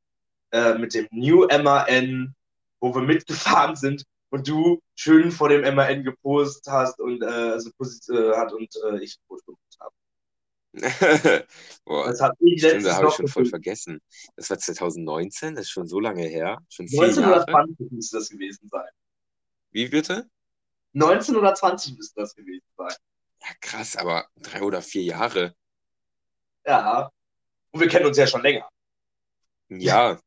äh, 0.52 0.74
mit 0.74 0.94
dem 0.94 1.06
New 1.10 1.46
MAN, 1.46 2.34
wo 2.80 2.94
wir 2.94 3.02
mitgefahren 3.02 3.76
sind 3.76 4.04
und 4.30 4.48
du 4.48 4.80
schön 4.94 5.30
vor 5.30 5.48
dem 5.48 5.74
MAN 5.74 6.04
gepostet 6.04 6.72
hast 6.72 7.00
und 7.00 7.22
äh, 7.22 7.26
also 7.26 7.70
äh, 7.70 8.36
hat 8.36 8.52
und 8.52 8.74
äh, 8.86 9.02
ich 9.02 9.18
Foto 9.26 9.44
gemacht 9.52 9.76
habe. 9.80 9.94
Boah, 11.84 12.06
das 12.06 12.20
habe 12.20 12.36
ich, 12.40 12.62
stimmt, 12.62 12.86
da 12.86 12.96
hab 12.96 13.08
ich 13.08 13.14
schon 13.14 13.28
voll 13.28 13.46
vergessen. 13.46 14.00
Das 14.36 14.50
war 14.50 14.58
2019, 14.58 15.56
das 15.56 15.64
ist 15.64 15.70
schon 15.70 15.86
so 15.86 15.98
lange 15.98 16.22
her. 16.22 16.58
Schon 16.68 16.86
1920 16.86 17.90
müsste 17.90 18.18
das 18.18 18.30
gewesen 18.30 18.68
sein. 18.68 18.88
Wie 19.72 19.88
bitte? 19.88 20.28
19 20.92 21.36
oder 21.36 21.54
20 21.54 21.96
müsste 21.96 22.20
das 22.20 22.34
gewesen 22.34 22.66
sein. 22.76 22.94
Ja, 23.40 23.48
krass, 23.60 23.96
aber 23.96 24.28
drei 24.36 24.62
oder 24.62 24.82
vier 24.82 25.02
Jahre. 25.02 25.54
Ja. 26.66 27.10
Und 27.70 27.80
wir 27.80 27.88
kennen 27.88 28.06
uns 28.06 28.18
ja 28.18 28.26
schon 28.26 28.42
länger. 28.42 28.68
Ja. 29.68 30.18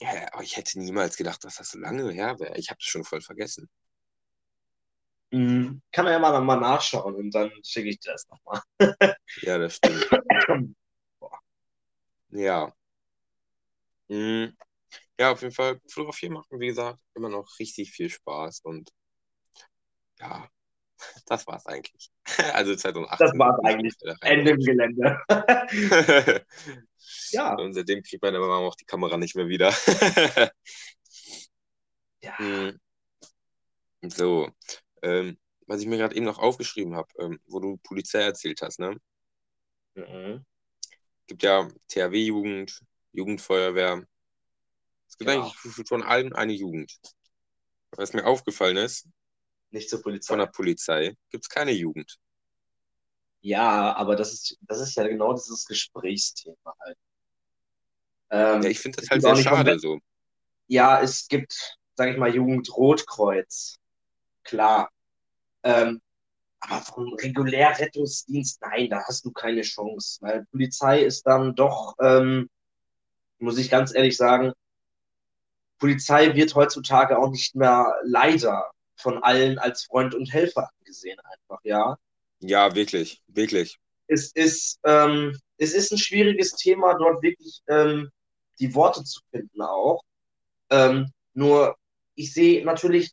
ja 0.00 0.32
aber 0.32 0.42
ich 0.42 0.56
hätte 0.56 0.78
niemals 0.78 1.16
gedacht, 1.16 1.44
dass 1.44 1.56
das 1.56 1.70
so 1.70 1.78
lange 1.78 2.10
her 2.12 2.38
wäre. 2.38 2.56
Ich 2.56 2.70
habe 2.70 2.78
es 2.80 2.86
schon 2.86 3.04
voll 3.04 3.20
vergessen. 3.20 3.68
Mhm. 5.30 5.82
Kann 5.90 6.04
man 6.04 6.12
ja 6.12 6.18
mal, 6.18 6.40
mal 6.40 6.60
nachschauen 6.60 7.14
und 7.16 7.30
dann 7.34 7.50
schicke 7.64 7.88
ich 7.88 7.98
dir 7.98 8.12
das 8.12 8.26
nochmal. 8.28 8.62
ja, 9.42 9.58
das 9.58 9.76
stimmt. 9.76 10.08
ja. 12.30 12.72
Mhm. 14.08 14.56
Ja, 15.18 15.32
auf 15.32 15.42
jeden 15.42 15.54
Fall, 15.54 15.80
Fotografieren 15.88 16.34
macht, 16.34 16.50
wie 16.50 16.66
gesagt, 16.66 16.98
immer 17.14 17.28
noch 17.28 17.46
richtig 17.58 17.92
viel 17.92 18.10
Spaß 18.10 18.60
und 18.64 18.90
ja, 20.18 20.48
das 21.26 21.46
war's 21.46 21.66
eigentlich. 21.66 22.10
Also 22.54 22.74
2018. 22.74 23.26
Das 23.26 23.38
war's 23.38 23.60
eigentlich. 23.64 23.94
Ende 24.22 24.52
im 24.52 24.58
Gelände. 24.58 25.20
ja. 27.30 27.54
Und 27.54 27.74
seitdem 27.74 28.02
kriegt 28.02 28.22
man 28.22 28.34
aber 28.34 28.58
auch 28.58 28.74
die 28.74 28.86
Kamera 28.86 29.16
nicht 29.16 29.36
mehr 29.36 29.48
wieder. 29.48 29.72
ja. 32.20 32.34
Mhm. 32.38 32.80
So, 34.02 34.50
ähm, 35.02 35.38
was 35.66 35.80
ich 35.80 35.86
mir 35.86 35.96
gerade 35.96 36.16
eben 36.16 36.26
noch 36.26 36.38
aufgeschrieben 36.38 36.94
habe, 36.94 37.08
ähm, 37.18 37.40
wo 37.46 37.60
du 37.60 37.76
Polizei 37.78 38.20
erzählt 38.20 38.60
hast, 38.62 38.78
ne? 38.78 38.96
Mhm. 39.94 40.44
Gibt 41.26 41.42
ja 41.42 41.68
THW-Jugend, 41.88 42.80
Jugendfeuerwehr. 43.12 44.06
Es 45.14 45.18
gibt 45.18 45.30
ja. 45.30 45.44
eigentlich 45.44 45.88
von 45.88 46.02
allen 46.02 46.32
eine 46.32 46.52
Jugend. 46.52 46.92
Was 47.92 48.14
mir 48.14 48.26
aufgefallen 48.26 48.76
ist, 48.78 49.06
nicht 49.70 49.88
zur 49.88 50.02
Polizei. 50.02 50.32
Von 50.32 50.40
der 50.40 50.46
Polizei 50.46 51.16
gibt 51.30 51.44
es 51.44 51.48
keine 51.48 51.70
Jugend. 51.70 52.18
Ja, 53.40 53.94
aber 53.94 54.16
das 54.16 54.32
ist, 54.32 54.58
das 54.62 54.80
ist 54.80 54.96
ja 54.96 55.06
genau 55.06 55.32
dieses 55.32 55.66
Gesprächsthema 55.66 56.74
halt. 56.80 56.98
Ähm, 58.30 58.62
ja, 58.62 58.70
ich 58.70 58.80
finde 58.80 59.00
das 59.00 59.08
halt 59.08 59.22
sehr 59.22 59.36
schade 59.36 59.78
so. 59.78 60.00
Ja, 60.66 61.00
es 61.00 61.28
gibt, 61.28 61.78
sage 61.94 62.10
ich 62.10 62.18
mal, 62.18 62.34
Jugend 62.34 62.76
Rotkreuz. 62.76 63.76
Klar. 64.42 64.90
Ähm, 65.62 66.02
aber 66.58 66.80
vom 66.80 67.14
Regulärrettungsdienst, 67.14 68.60
nein, 68.62 68.90
da 68.90 69.04
hast 69.06 69.24
du 69.24 69.30
keine 69.30 69.62
Chance. 69.62 70.18
Weil 70.22 70.44
Polizei 70.46 71.02
ist 71.02 71.22
dann 71.22 71.54
doch, 71.54 71.94
ähm, 72.00 72.50
muss 73.38 73.58
ich 73.58 73.70
ganz 73.70 73.94
ehrlich 73.94 74.16
sagen, 74.16 74.52
Polizei 75.78 76.34
wird 76.34 76.54
heutzutage 76.54 77.18
auch 77.18 77.30
nicht 77.30 77.54
mehr 77.54 77.94
leider 78.04 78.70
von 78.96 79.22
allen 79.22 79.58
als 79.58 79.84
Freund 79.84 80.14
und 80.14 80.32
Helfer 80.32 80.70
angesehen, 80.78 81.18
einfach, 81.20 81.60
ja. 81.64 81.96
Ja, 82.40 82.74
wirklich, 82.74 83.22
wirklich. 83.26 83.78
Es 84.06 84.32
ist, 84.32 84.78
ähm, 84.84 85.38
es 85.56 85.72
ist 85.72 85.92
ein 85.92 85.98
schwieriges 85.98 86.52
Thema, 86.52 86.94
dort 86.94 87.22
wirklich 87.22 87.60
ähm, 87.68 88.10
die 88.58 88.74
Worte 88.74 89.02
zu 89.04 89.20
finden 89.30 89.62
auch. 89.62 90.02
Ähm, 90.70 91.10
nur, 91.32 91.76
ich 92.14 92.32
sehe 92.32 92.64
natürlich, 92.64 93.10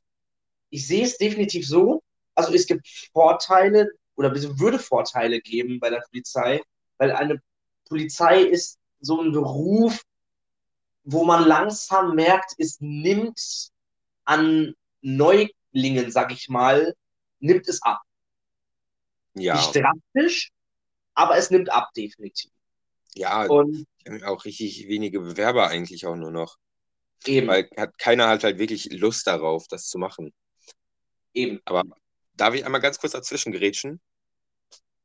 ich 0.70 0.88
sehe 0.88 1.04
es 1.04 1.18
definitiv 1.18 1.68
so, 1.68 2.02
also 2.36 2.54
es 2.54 2.68
gibt 2.68 2.88
Vorteile 3.14 3.90
oder 4.16 4.34
würde 4.34 4.80
Vorteile 4.80 5.42
geben 5.42 5.80
bei 5.80 5.90
der 5.90 6.04
Polizei, 6.10 6.62
weil 6.98 7.12
eine 7.12 7.42
Polizei 7.88 8.42
ist 8.42 8.78
so 9.00 9.22
ein 9.22 9.32
Beruf, 9.32 10.02
wo 11.12 11.26
man 11.26 11.46
langsam 11.48 12.16
merkt, 12.16 12.54
es 12.58 12.78
nimmt 12.80 13.70
an 14.24 14.74
Neuglingen, 15.02 16.12
sag 16.12 16.32
ich 16.32 16.50
mal, 16.50 16.94
nimmt 17.40 17.68
es 17.68 17.82
ab. 17.82 18.02
Ja. 19.34 19.56
Nicht 19.56 19.76
drastisch, 19.76 20.52
aber 21.14 21.38
es 21.38 21.50
nimmt 21.50 21.72
ab, 21.72 21.90
definitiv. 21.96 22.52
Ja, 23.14 23.44
und 23.46 23.88
auch 24.24 24.46
richtig 24.46 24.88
wenige 24.88 25.20
Bewerber 25.20 25.68
eigentlich 25.68 26.06
auch 26.06 26.16
nur 26.16 26.32
noch. 26.32 26.58
Eben. 27.26 27.48
Weil 27.48 27.70
hat, 27.78 27.98
keiner 27.98 28.28
hat 28.30 28.44
halt 28.44 28.58
wirklich 28.58 28.92
Lust 28.92 29.28
darauf, 29.28 29.68
das 29.68 29.88
zu 29.88 29.98
machen. 29.98 30.34
Eben. 31.34 31.60
Aber 31.66 31.84
darf 32.34 32.54
ich 32.54 32.66
einmal 32.66 32.82
ganz 32.82 33.00
kurz 33.00 33.14
dazwischen 33.14 33.52
gerätschen? 33.52 34.02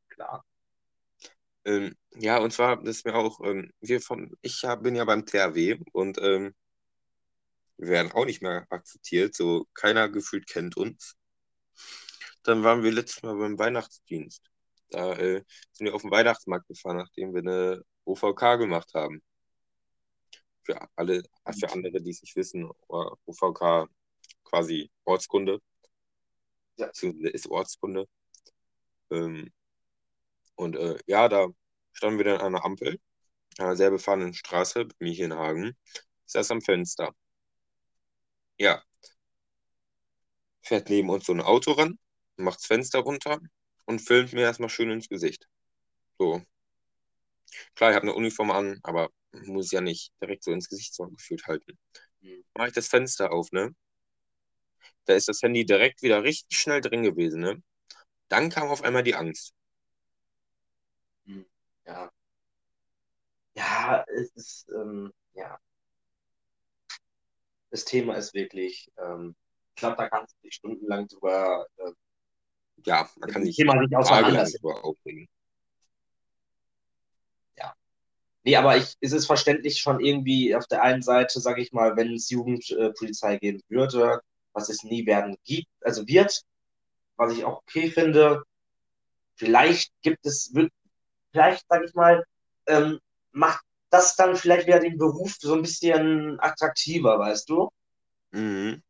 Klar. 0.09 0.45
Ähm, 1.67 1.97
ja, 2.15 2.39
und 2.39 2.53
zwar, 2.53 2.77
das 2.83 2.99
ist 2.99 3.07
mir 3.07 3.17
auch, 3.17 3.41
ähm, 3.45 3.73
wir 3.81 4.01
vom, 4.01 4.33
ich 4.41 4.65
hab, 4.65 4.85
bin 4.85 4.95
ja 4.95 5.05
beim 5.05 5.27
THW 5.27 5.81
und 5.93 6.17
ähm, 6.23 6.55
wir 7.77 7.89
werden 7.89 8.13
auch 8.13 8.25
nicht 8.25 8.41
mehr 8.41 8.67
akzeptiert, 8.71 9.35
so 9.35 9.67
keiner 9.75 10.09
gefühlt 10.09 10.47
kennt 10.47 10.77
uns. 10.77 11.17
Dann 12.45 12.63
waren 12.63 12.83
wir 12.85 12.93
letztes 12.93 13.23
Mal 13.25 13.37
beim 13.37 13.59
Weihnachtsdienst. 13.59 14.43
Da 14.91 15.15
äh, 15.15 15.43
sind 15.73 15.87
wir 15.87 15.95
auf 15.95 16.03
den 16.03 16.13
Weihnachtsmarkt 16.13 16.69
gefahren, 16.69 16.99
nachdem 16.99 17.35
wir 17.35 17.41
eine 17.41 17.83
OVK 18.05 18.59
gemacht 18.59 18.93
haben. 18.95 19.21
Für 20.63 20.81
alle, 20.95 21.23
für 21.59 21.73
andere, 21.73 22.01
die 22.01 22.11
es 22.11 22.23
nicht 22.23 22.37
wissen, 22.37 22.71
OVK 22.89 23.89
quasi 24.45 24.91
Ortskunde. 25.05 25.61
Ja. 26.77 26.91
Ist 26.93 27.49
Ortskunde. 27.49 28.07
Ähm, 29.11 29.53
und 30.57 30.77
äh, 30.77 30.99
ja, 31.07 31.29
da 31.29 31.49
standen 31.93 32.19
wir 32.19 32.25
dann 32.27 32.41
an 32.41 32.55
einer 32.55 32.65
Ampel, 32.65 32.99
an 33.59 33.67
einer 33.67 33.77
sehr 33.77 33.91
befahrenen 33.91 34.35
Straße 34.35 34.87
bei 34.87 34.95
mir 35.01 35.13
hier 35.13 35.27
in 35.27 35.35
Hagen. 35.35 35.77
Ich 36.27 36.33
saß 36.33 36.51
am 36.53 36.63
Fenster. 36.63 37.13
Ja. 38.59 38.83
Fährt 40.63 40.91
neben 40.91 41.09
uns 41.11 41.25
so 41.27 41.33
ein 41.33 41.41
Auto 41.41 41.73
ran, 41.73 41.99
macht 42.37 42.59
das 42.59 42.67
Fenster 42.67 42.99
runter 43.01 43.39
und 43.87 44.01
filmt 44.01 44.33
mir 44.33 44.43
erstmal 44.43 44.69
schön 44.69 44.91
ins 44.91 45.09
Gesicht. 45.09 45.47
So. 46.19 46.43
Klar, 47.75 47.91
ich 47.91 47.97
habe 47.97 48.05
eine 48.05 48.15
Uniform 48.15 48.51
an, 48.51 48.81
aber 48.83 49.11
muss 49.33 49.71
ja 49.71 49.81
nicht 49.81 50.13
direkt 50.21 50.45
so 50.45 50.53
ins 50.53 50.69
Gesicht 50.69 50.95
so 50.95 51.07
gefühlt 51.09 51.47
halten. 51.47 51.79
Mhm. 52.21 52.45
Mache 52.55 52.69
ich 52.69 52.75
das 52.75 52.89
Fenster 52.89 53.33
auf, 53.33 53.53
ne? 53.53 53.75
Da 55.05 55.15
ist 55.15 55.29
das 55.29 55.41
Handy 55.43 55.65
direkt 55.65 56.03
wieder 56.03 56.23
richtig 56.23 56.59
schnell 56.59 56.81
drin 56.81 57.03
gewesen, 57.03 57.41
ne? 57.41 57.63
Dann 58.29 58.51
kam 58.51 58.69
auf 58.69 58.83
einmal 58.83 59.05
die 59.05 59.15
Angst. 59.15 59.55
Ja. 61.87 62.11
Ja, 63.55 64.05
es 64.09 64.31
ist, 64.33 64.69
ähm, 64.69 65.13
ja. 65.35 65.59
Das 67.71 67.85
Thema 67.85 68.15
ist 68.17 68.35
wirklich, 68.35 68.91
ähm, 68.99 69.35
ich 69.75 69.81
glaube, 69.81 69.97
da 69.97 70.09
kannst 70.09 70.37
du 70.37 70.43
dich 70.43 70.55
stundenlang 70.55 71.09
drüber. 71.09 71.67
Äh, 71.79 71.93
ja, 72.85 73.09
man 73.19 73.31
kann 73.31 73.45
sich 73.45 73.57
Thema 73.57 73.75
nicht 73.77 73.95
auseinandersetzen. 73.95 74.67
aufregen. 74.67 75.29
Ja. 77.57 77.75
Nee, 78.45 78.57
aber 78.57 78.77
ich, 78.77 78.97
es 79.01 79.13
ist 79.13 79.27
verständlich 79.27 79.79
schon 79.79 80.01
irgendwie 80.01 80.55
auf 80.55 80.67
der 80.67 80.83
einen 80.83 81.03
Seite, 81.03 81.41
sage 81.41 81.63
ich 81.63 81.73
mal, 81.73 81.97
wenn 81.97 82.15
es 82.15 82.31
Jugendpolizei 82.31 83.35
äh, 83.35 83.39
geben 83.39 83.61
würde, 83.69 84.21
was 84.53 84.69
es 84.69 84.83
nie 84.83 85.07
werden 85.07 85.37
gibt, 85.45 85.69
also 85.81 86.07
wird, 86.07 86.43
was 87.17 87.33
ich 87.33 87.45
auch 87.45 87.59
okay 87.59 87.91
finde. 87.91 88.43
Vielleicht 89.35 89.93
gibt 90.03 90.25
es, 90.25 90.55
wird 90.55 90.73
vielleicht, 91.37 91.67
sag 91.69 91.85
ich 91.85 91.95
mal, 91.95 92.25
ähm, 92.67 92.99
macht 93.33 93.63
das 93.91 94.17
dann 94.17 94.37
vielleicht 94.37 94.67
wieder 94.67 94.81
den 94.81 94.97
Beruf 94.97 95.37
so 95.39 95.55
ein 95.55 95.63
bisschen 95.63 96.41
attraktiver, 96.41 97.19
weißt 97.19 97.49
du? 97.49 97.69
Mhm. 98.31 98.83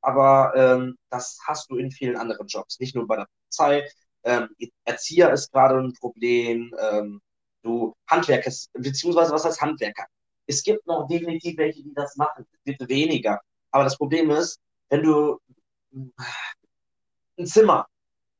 Aber 0.00 0.52
ähm, 0.56 0.96
das 1.10 1.38
hast 1.46 1.70
du 1.70 1.76
in 1.76 1.90
vielen 1.90 2.16
anderen 2.16 2.46
Jobs, 2.46 2.78
nicht 2.78 2.94
nur 2.94 3.06
bei 3.06 3.16
der 3.16 3.26
Polizei. 3.26 3.88
Ähm, 4.24 4.48
Erzieher 4.84 5.32
ist 5.32 5.52
gerade 5.52 5.76
ein 5.78 5.92
Problem. 5.94 6.72
Ähm, 6.78 7.20
du 7.62 7.94
Handwerker, 8.08 8.52
beziehungsweise 8.74 9.32
was 9.32 9.44
heißt 9.44 9.60
Handwerker? 9.60 10.06
Es 10.46 10.62
gibt 10.62 10.86
noch 10.86 11.06
definitiv 11.08 11.56
welche, 11.58 11.82
die 11.82 11.94
das 11.94 12.16
machen. 12.16 12.46
Es 12.52 12.60
wird 12.64 12.88
weniger. 12.88 13.40
Aber 13.72 13.84
das 13.84 13.96
Problem 13.96 14.30
ist, 14.30 14.60
wenn 14.88 15.02
du 15.02 15.38
ein 17.38 17.46
Zimmer, 17.46 17.86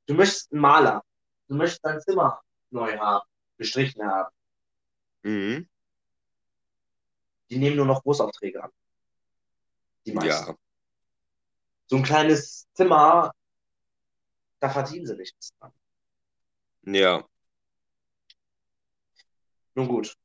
du 0.07 0.15
möchtest 0.15 0.53
einen 0.53 0.61
Maler, 0.61 1.03
du 1.49 1.57
möchtest 1.57 1.85
dein 1.85 2.01
Zimmer 2.01 2.41
neu 2.71 2.97
haben 2.99 3.32
gestrichen 3.63 4.03
haben. 4.05 4.35
Mhm. 5.23 5.69
Die 7.51 7.59
nehmen 7.59 7.77
nur 7.77 7.87
noch 7.87 8.03
Großaufträge 8.03 8.63
an. 8.63 8.71
Die 10.07 10.13
meisten. 10.13 10.51
Ja. 10.51 10.57
so 11.87 11.97
ein 11.97 12.03
kleines 12.03 12.67
Zimmer, 12.75 13.33
da 14.59 14.69
verdienen 14.69 15.07
sie 15.07 15.17
nichts 15.17 15.53
dran. 15.59 15.73
Ja. 16.85 17.25
Nun 19.75 19.89
gut. 19.89 20.17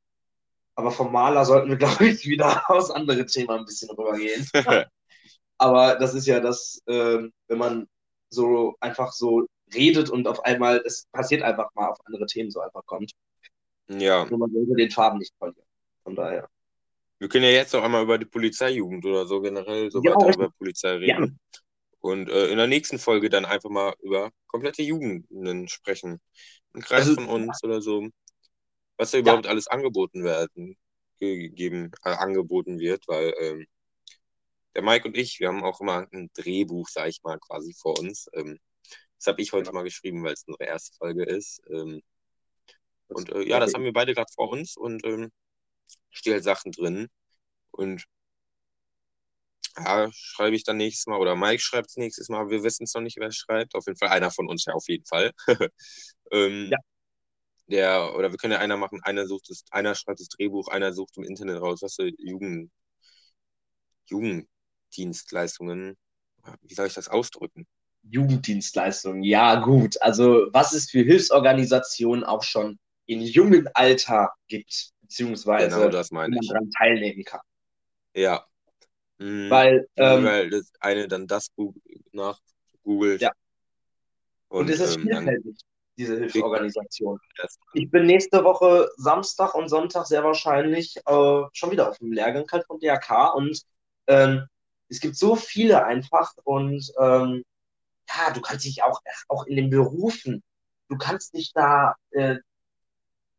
Aber 0.74 0.90
vom 0.90 1.12
Maler 1.12 1.44
sollten 1.44 1.68
wir, 1.68 1.76
glaube 1.78 2.08
ich, 2.08 2.26
wieder 2.26 2.68
aus 2.70 2.90
andere 2.90 3.26
Thema 3.26 3.56
ein 3.56 3.64
bisschen 3.64 3.90
rübergehen. 3.90 4.48
Aber 5.58 5.96
das 5.96 6.14
ist 6.14 6.26
ja 6.26 6.40
das, 6.40 6.80
äh, 6.86 7.28
wenn 7.48 7.58
man 7.58 7.88
so 8.30 8.76
einfach 8.80 9.12
so 9.12 9.46
redet 9.74 10.10
und 10.10 10.26
auf 10.28 10.44
einmal, 10.44 10.78
es 10.84 11.06
passiert 11.12 11.42
einfach 11.42 11.74
mal 11.74 11.88
auf 11.88 11.98
andere 12.04 12.26
Themen 12.26 12.50
so 12.50 12.60
einfach 12.60 12.84
kommt. 12.86 13.12
Ja. 13.88 14.26
Nur 14.26 14.38
man 14.38 14.52
sollte 14.52 14.74
den 14.74 14.90
Farben 14.90 15.18
nicht 15.18 15.34
verlieren. 15.38 15.66
Von 16.02 16.14
daher. 16.14 16.48
Wir 17.18 17.28
können 17.28 17.44
ja 17.44 17.50
jetzt 17.50 17.74
auch 17.74 17.82
einmal 17.82 18.02
über 18.04 18.18
die 18.18 18.26
Polizeijugend 18.26 19.04
oder 19.04 19.26
so 19.26 19.40
generell 19.40 19.90
so 19.90 20.02
Ja, 20.02 20.14
weiter 20.14 20.34
über 20.34 20.50
Polizei 20.50 20.96
reden. 20.96 21.38
Und 22.00 22.28
äh, 22.30 22.46
in 22.48 22.58
der 22.58 22.68
nächsten 22.68 22.98
Folge 22.98 23.28
dann 23.28 23.44
einfach 23.44 23.70
mal 23.70 23.92
über 24.02 24.30
komplette 24.46 24.82
Jugenden 24.82 25.66
sprechen. 25.68 26.20
Ein 26.74 26.82
Kreis 26.82 27.08
Also, 27.08 27.16
von 27.16 27.26
uns 27.26 27.62
oder 27.64 27.82
so. 27.82 28.08
Was 28.96 29.10
da 29.10 29.18
überhaupt 29.18 29.46
alles 29.46 29.66
angeboten 29.66 30.22
werden, 30.22 30.76
gegeben, 31.18 31.90
äh, 32.04 32.10
angeboten 32.10 32.78
wird, 32.78 33.06
weil 33.08 33.34
ähm, 33.40 33.66
der 34.74 34.82
Mike 34.82 35.08
und 35.08 35.16
ich, 35.16 35.40
wir 35.40 35.48
haben 35.48 35.64
auch 35.64 35.80
immer 35.80 36.06
ein 36.12 36.30
Drehbuch, 36.34 36.88
sag 36.88 37.08
ich 37.08 37.22
mal, 37.24 37.38
quasi 37.40 37.74
vor 37.74 37.98
uns. 37.98 38.28
Ähm, 38.32 38.58
das 39.18 39.26
habe 39.26 39.42
ich 39.42 39.52
heute 39.52 39.64
Genau. 39.64 39.80
mal 39.80 39.84
geschrieben, 39.84 40.22
weil 40.22 40.34
es 40.34 40.44
unsere 40.46 40.64
erste 40.68 40.96
Folge 40.96 41.24
ist. 41.24 41.60
Ähm, 41.68 42.00
und 43.08 43.30
äh, 43.32 43.42
ja, 43.48 43.60
das 43.60 43.74
haben 43.74 43.84
wir 43.84 43.92
beide 43.92 44.14
gerade 44.14 44.32
vor 44.34 44.50
uns 44.50 44.76
und 44.76 45.04
ähm, 45.04 45.30
stehen 46.10 46.34
halt 46.34 46.44
Sachen 46.44 46.72
drin. 46.72 47.08
Und 47.70 48.04
ja, 49.76 50.10
schreibe 50.12 50.56
ich 50.56 50.64
dann 50.64 50.76
nächstes 50.76 51.06
Mal 51.06 51.18
oder 51.20 51.36
Mike 51.36 51.60
schreibt 51.60 51.88
es 51.90 51.96
nächstes 51.96 52.28
Mal. 52.28 52.50
Wir 52.50 52.62
wissen 52.62 52.84
es 52.84 52.94
noch 52.94 53.02
nicht, 53.02 53.16
wer 53.18 53.28
es 53.28 53.36
schreibt. 53.36 53.74
Auf 53.74 53.86
jeden 53.86 53.98
Fall 53.98 54.08
einer 54.08 54.30
von 54.30 54.48
uns 54.48 54.64
ja 54.66 54.74
auf 54.74 54.88
jeden 54.88 55.04
Fall. 55.06 55.32
ähm, 56.32 56.70
Ja. 56.70 56.78
Der, 57.68 58.14
oder 58.16 58.30
wir 58.30 58.38
können 58.38 58.54
ja 58.54 58.60
einer 58.60 58.76
machen, 58.78 59.00
einer 59.02 59.26
sucht 59.26 59.50
das, 59.50 59.64
einer 59.70 59.94
schreibt 59.94 60.20
das 60.20 60.28
Drehbuch, 60.28 60.68
einer 60.68 60.92
sucht 60.92 61.16
im 61.18 61.24
Internet 61.24 61.60
raus, 61.60 61.82
was 61.82 61.96
für 61.96 62.08
Jugend, 62.18 62.70
Jugenddienstleistungen, 64.06 65.96
wie 66.62 66.74
soll 66.74 66.86
ich 66.86 66.94
das 66.94 67.08
ausdrücken? 67.08 67.66
Jugenddienstleistungen, 68.04 69.22
ja 69.22 69.56
gut. 69.60 70.00
Also 70.00 70.48
was 70.52 70.72
es 70.72 70.90
für 70.90 71.02
Hilfsorganisationen 71.02 72.24
auch 72.24 72.42
schon 72.42 72.78
in 73.08 73.22
jungem 73.22 73.68
Alter 73.74 74.32
gibt, 74.46 74.90
beziehungsweise 75.00 75.76
Genau 75.76 75.88
das 75.88 76.10
man 76.10 76.30
daran 76.30 76.70
teilnehmen 76.70 77.24
kann. 77.24 77.40
Ja. 78.14 78.44
Mhm. 79.18 79.50
Weil, 79.50 79.88
ähm, 79.96 80.24
weil 80.24 80.50
das 80.50 80.70
eine 80.78 81.08
dann 81.08 81.26
das 81.26 81.48
nach 82.12 82.38
googelt. 82.84 83.20
Ja. 83.22 83.32
und, 84.48 84.68
es 84.68 84.80
ist 84.80 84.96
ähm, 84.96 85.02
vielfältig, 85.02 85.58
diese 85.96 86.18
Hilfsorganisation. 86.18 87.18
Ich 87.72 87.90
bin 87.90 88.06
nächste 88.06 88.44
Woche 88.44 88.88
Samstag 88.96 89.54
und 89.54 89.68
Sonntag 89.68 90.06
sehr 90.06 90.22
wahrscheinlich 90.22 90.96
äh, 91.06 91.42
schon 91.52 91.70
wieder 91.70 91.88
auf 91.88 91.98
dem 91.98 92.12
Lehrgang 92.12 92.46
halt 92.52 92.66
vom 92.66 92.78
DRK 92.78 93.34
und 93.34 93.62
ähm, 94.06 94.46
es 94.88 95.00
gibt 95.00 95.16
so 95.16 95.34
viele 95.34 95.84
einfach 95.84 96.32
und 96.44 96.92
ähm, 97.00 97.42
ja, 98.08 98.32
du 98.32 98.40
kannst 98.40 98.64
dich 98.64 98.82
auch, 98.82 99.00
auch 99.28 99.46
in 99.46 99.56
den 99.56 99.70
Berufen, 99.70 100.42
du 100.88 100.96
kannst 100.96 101.34
dich 101.34 101.52
da, 101.52 101.94
äh, 102.10 102.36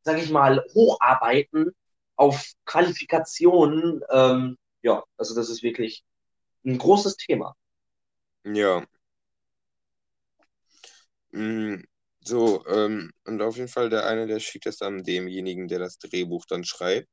sag 0.10 0.24
ich 0.24 0.32
mal, 0.32 0.64
hocharbeiten 0.76 1.72
auf 2.16 2.44
Qualifikationen. 2.66 4.02
Ähm, 4.12 4.58
ja, 4.84 5.04
also 5.18 5.36
das 5.36 5.50
ist 5.50 5.64
wirklich 5.64 6.04
ein 6.66 6.78
großes 6.80 7.18
Thema. 7.18 7.56
Ja. 8.44 8.86
Mm, 11.32 11.84
So, 12.22 12.66
ähm, 12.68 13.12
und 13.26 13.42
auf 13.42 13.58
jeden 13.58 13.70
Fall 13.70 13.90
der 13.90 14.06
eine, 14.06 14.28
der 14.28 14.40
schickt 14.42 14.66
das 14.68 14.78
dann 14.78 15.04
demjenigen, 15.04 15.68
der 15.68 15.80
das 15.80 15.98
Drehbuch 16.00 16.46
dann 16.48 16.66
schreibt, 16.66 17.10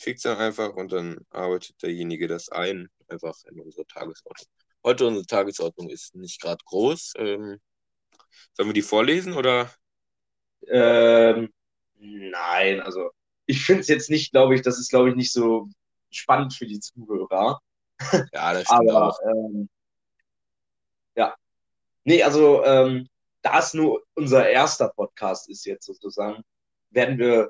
schickt 0.00 0.18
es 0.18 0.22
dann 0.24 0.38
einfach 0.38 0.74
und 0.74 0.92
dann 0.92 1.18
arbeitet 1.30 1.82
derjenige 1.82 2.26
das 2.28 2.48
ein, 2.50 2.88
einfach 3.08 3.36
in 3.50 3.60
unsere 3.60 3.86
Tagesordnung. 3.86 4.48
Heute 4.84 5.06
unsere 5.06 5.26
Tagesordnung 5.26 5.90
ist 5.90 6.14
nicht 6.16 6.40
gerade 6.40 6.64
groß. 6.66 7.14
Ähm, 7.18 7.60
sollen 8.54 8.70
wir 8.70 8.74
die 8.74 8.82
vorlesen 8.82 9.34
oder? 9.34 9.70
Ähm, 10.68 11.52
nein, 11.98 12.80
also 12.80 13.10
ich 13.46 13.64
finde 13.64 13.82
es 13.82 13.88
jetzt 13.88 14.10
nicht, 14.10 14.32
glaube 14.32 14.54
ich, 14.54 14.62
das 14.62 14.78
ist, 14.78 14.90
glaube 14.90 15.10
ich, 15.10 15.16
nicht 15.16 15.32
so 15.32 15.68
spannend 16.10 16.54
für 16.54 16.66
die 16.66 16.80
Zuhörer. 16.80 17.60
Ja, 18.32 18.52
das 18.52 18.64
stimmt 18.64 18.90
Aber 18.90 19.08
auch. 19.08 19.18
ähm, 19.24 19.68
ja. 21.16 21.34
Nee, 22.04 22.22
also 22.22 22.64
ähm, 22.64 23.08
da 23.42 23.58
es 23.58 23.74
nur 23.74 24.04
unser 24.14 24.48
erster 24.48 24.88
Podcast 24.88 25.48
ist 25.48 25.64
jetzt 25.66 25.86
sozusagen, 25.86 26.42
werden 26.90 27.18
wir 27.18 27.44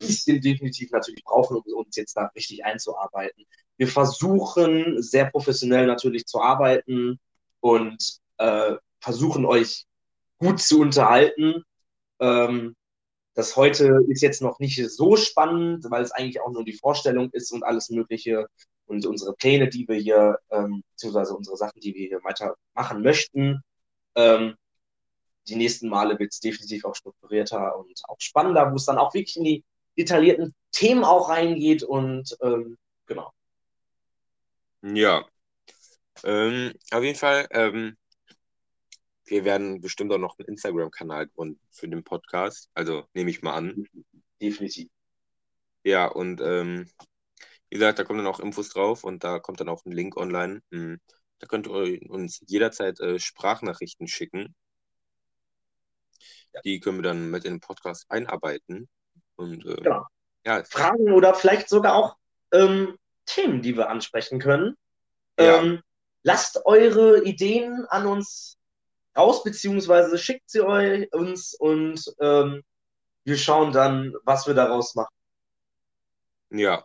ein 0.00 0.06
bisschen 0.06 0.40
definitiv 0.40 0.90
natürlich 0.90 1.24
brauchen, 1.24 1.56
um 1.56 1.72
uns 1.74 1.96
jetzt 1.96 2.16
da 2.16 2.26
richtig 2.34 2.64
einzuarbeiten. 2.64 3.44
Wir 3.76 3.88
versuchen 3.88 5.02
sehr 5.02 5.30
professionell 5.30 5.86
natürlich 5.86 6.26
zu 6.26 6.40
arbeiten 6.40 7.18
und 7.60 8.20
äh, 8.38 8.76
versuchen 9.00 9.44
euch 9.44 9.86
gut 10.38 10.60
zu 10.60 10.80
unterhalten. 10.80 11.62
Ähm, 12.20 12.74
das 13.36 13.54
heute 13.54 14.00
ist 14.08 14.22
jetzt 14.22 14.40
noch 14.40 14.58
nicht 14.60 14.82
so 14.90 15.14
spannend, 15.14 15.84
weil 15.90 16.02
es 16.02 16.10
eigentlich 16.10 16.40
auch 16.40 16.50
nur 16.50 16.64
die 16.64 16.72
Vorstellung 16.72 17.30
ist 17.32 17.52
und 17.52 17.64
alles 17.64 17.90
Mögliche 17.90 18.46
und 18.86 19.04
unsere 19.04 19.34
Pläne, 19.34 19.68
die 19.68 19.86
wir 19.86 19.96
hier, 19.96 20.38
ähm, 20.50 20.82
beziehungsweise 20.92 21.36
unsere 21.36 21.58
Sachen, 21.58 21.78
die 21.80 21.94
wir 21.94 22.08
hier 22.08 22.24
weitermachen 22.24 23.02
möchten. 23.02 23.60
Ähm, 24.14 24.54
die 25.48 25.56
nächsten 25.56 25.90
Male 25.90 26.18
wird 26.18 26.32
es 26.32 26.40
definitiv 26.40 26.86
auch 26.86 26.94
strukturierter 26.94 27.78
und 27.78 28.00
auch 28.08 28.16
spannender, 28.18 28.72
wo 28.72 28.76
es 28.76 28.86
dann 28.86 28.96
auch 28.96 29.12
wirklich 29.12 29.36
in 29.36 29.44
die 29.44 29.64
detaillierten 29.98 30.54
Themen 30.72 31.04
auch 31.04 31.28
reingeht 31.28 31.82
und 31.82 32.34
ähm, 32.40 32.78
genau. 33.04 33.32
Ja. 34.80 35.26
Ähm, 36.24 36.72
auf 36.90 37.02
jeden 37.02 37.18
Fall, 37.18 37.46
ähm, 37.50 37.98
wir 39.26 39.44
werden 39.44 39.80
bestimmt 39.80 40.12
auch 40.12 40.18
noch 40.18 40.38
einen 40.38 40.48
Instagram-Kanal 40.48 41.28
gründen 41.28 41.60
für 41.70 41.88
den 41.88 42.04
Podcast. 42.04 42.70
Also 42.74 43.04
nehme 43.12 43.30
ich 43.30 43.42
mal 43.42 43.54
an. 43.54 43.86
Definitiv. 44.40 44.88
Ja, 45.82 46.06
und 46.06 46.40
ähm, 46.40 46.88
wie 47.68 47.78
gesagt, 47.78 47.98
da 47.98 48.04
kommen 48.04 48.18
dann 48.18 48.32
auch 48.32 48.40
Infos 48.40 48.68
drauf 48.68 49.04
und 49.04 49.24
da 49.24 49.38
kommt 49.38 49.60
dann 49.60 49.68
auch 49.68 49.84
ein 49.84 49.92
Link 49.92 50.16
online. 50.16 50.62
Hm. 50.70 51.00
Da 51.38 51.46
könnt 51.46 51.66
ihr 51.66 52.10
uns 52.10 52.40
jederzeit 52.46 52.98
äh, 53.00 53.18
Sprachnachrichten 53.18 54.08
schicken. 54.08 54.54
Ja. 56.54 56.60
Die 56.62 56.80
können 56.80 56.98
wir 56.98 57.02
dann 57.02 57.30
mit 57.30 57.44
in 57.44 57.54
den 57.54 57.60
Podcast 57.60 58.06
einarbeiten. 58.08 58.88
Und 59.34 59.66
ähm, 59.66 59.76
Genau. 59.82 60.06
ja, 60.44 60.64
Fragen 60.64 61.12
oder 61.12 61.34
vielleicht 61.34 61.68
sogar 61.68 61.94
auch 61.94 62.16
ähm, 62.52 62.96
Themen, 63.26 63.60
die 63.60 63.76
wir 63.76 63.90
ansprechen 63.90 64.38
können. 64.38 64.76
Ja. 65.38 65.60
Ähm, 65.60 65.82
lasst 66.22 66.64
eure 66.64 67.24
Ideen 67.24 67.84
an 67.90 68.06
uns 68.06 68.56
raus, 69.16 69.42
beziehungsweise 69.42 70.18
schickt 70.18 70.50
sie 70.50 70.60
eu 70.60 71.06
uns 71.12 71.54
und 71.54 72.04
ähm, 72.20 72.62
wir 73.24 73.36
schauen 73.36 73.72
dann, 73.72 74.14
was 74.24 74.46
wir 74.46 74.54
daraus 74.54 74.94
machen. 74.94 75.14
ja. 76.50 76.84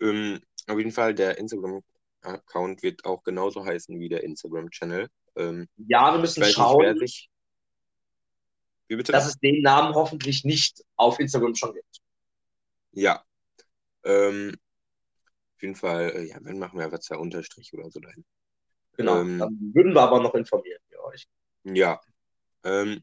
Ähm, 0.00 0.40
auf 0.68 0.78
jeden 0.78 0.90
Fall, 0.92 1.14
der 1.14 1.38
Instagram-Account 1.38 2.82
wird 2.82 3.04
auch 3.04 3.22
genauso 3.22 3.64
heißen 3.64 3.98
wie 4.00 4.08
der 4.08 4.24
Instagram-Channel. 4.24 5.08
Ähm, 5.36 5.68
Ja, 5.76 6.12
wir 6.12 6.20
müssen 6.20 6.40
nicht, 6.40 6.54
schauen, 6.54 6.98
bitte? 8.88 9.12
dass 9.12 9.26
es 9.26 9.38
den 9.38 9.62
Namen 9.62 9.94
hoffentlich 9.94 10.44
nicht 10.44 10.82
auf 10.96 11.20
Instagram 11.20 11.54
schon 11.54 11.74
gibt. 11.74 12.00
Ja. 12.92 13.24
Ähm, 14.04 14.56
auf 15.56 15.62
jeden 15.62 15.76
Fall, 15.76 16.10
äh, 16.10 16.28
ja, 16.28 16.36
wenn 16.40 16.58
machen 16.58 16.78
wir 16.78 16.84
einfach 16.84 16.98
zwei 16.98 17.16
Unterstrich 17.16 17.72
oder 17.72 17.90
so 17.90 18.00
dahin. 18.00 18.24
Genau. 18.96 19.20
Ähm, 19.20 19.38
dann 19.38 19.70
würden 19.72 19.94
wir 19.94 20.02
aber 20.02 20.20
noch 20.20 20.34
informieren 20.34 20.80
für 20.88 21.02
euch. 21.04 21.26
Ja. 21.64 22.00
Ähm, 22.64 23.02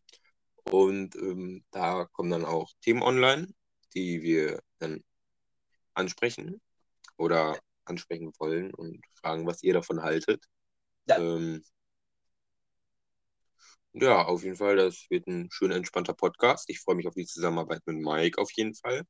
und 0.63 1.15
ähm, 1.15 1.63
da 1.72 2.06
kommen 2.06 2.32
dann 2.32 2.45
auch 2.45 2.72
Themen 2.82 3.02
online, 3.02 3.48
die 3.93 4.22
wir 4.22 4.62
dann 4.80 5.04
ansprechen 5.93 6.62
oder 7.17 7.60
ansprechen 7.86 8.32
wollen 8.38 8.74
und 8.74 9.02
fragen, 9.15 9.45
was 9.45 9.63
ihr 9.63 9.74
davon 9.74 10.02
haltet. 10.02 10.45
Ja. 11.08 11.17
Ähm, 11.17 11.63
ja, 13.93 14.24
auf 14.24 14.43
jeden 14.43 14.56
Fall, 14.56 14.76
das 14.76 15.08
wird 15.10 15.28
ein 15.28 15.50
schön 15.52 15.72
entspannter 15.72 16.13
Podcast. 16.13 16.69
Ich 16.69 16.80
freue 16.80 16.95
mich 16.95 17.08
auf 17.08 17.15
die 17.15 17.26
Zusammenarbeit 17.26 17.82
mit 17.86 17.98
Mike 17.98 18.39
auf 18.39 18.52
jeden 18.52 18.76
Fall. 18.76 19.04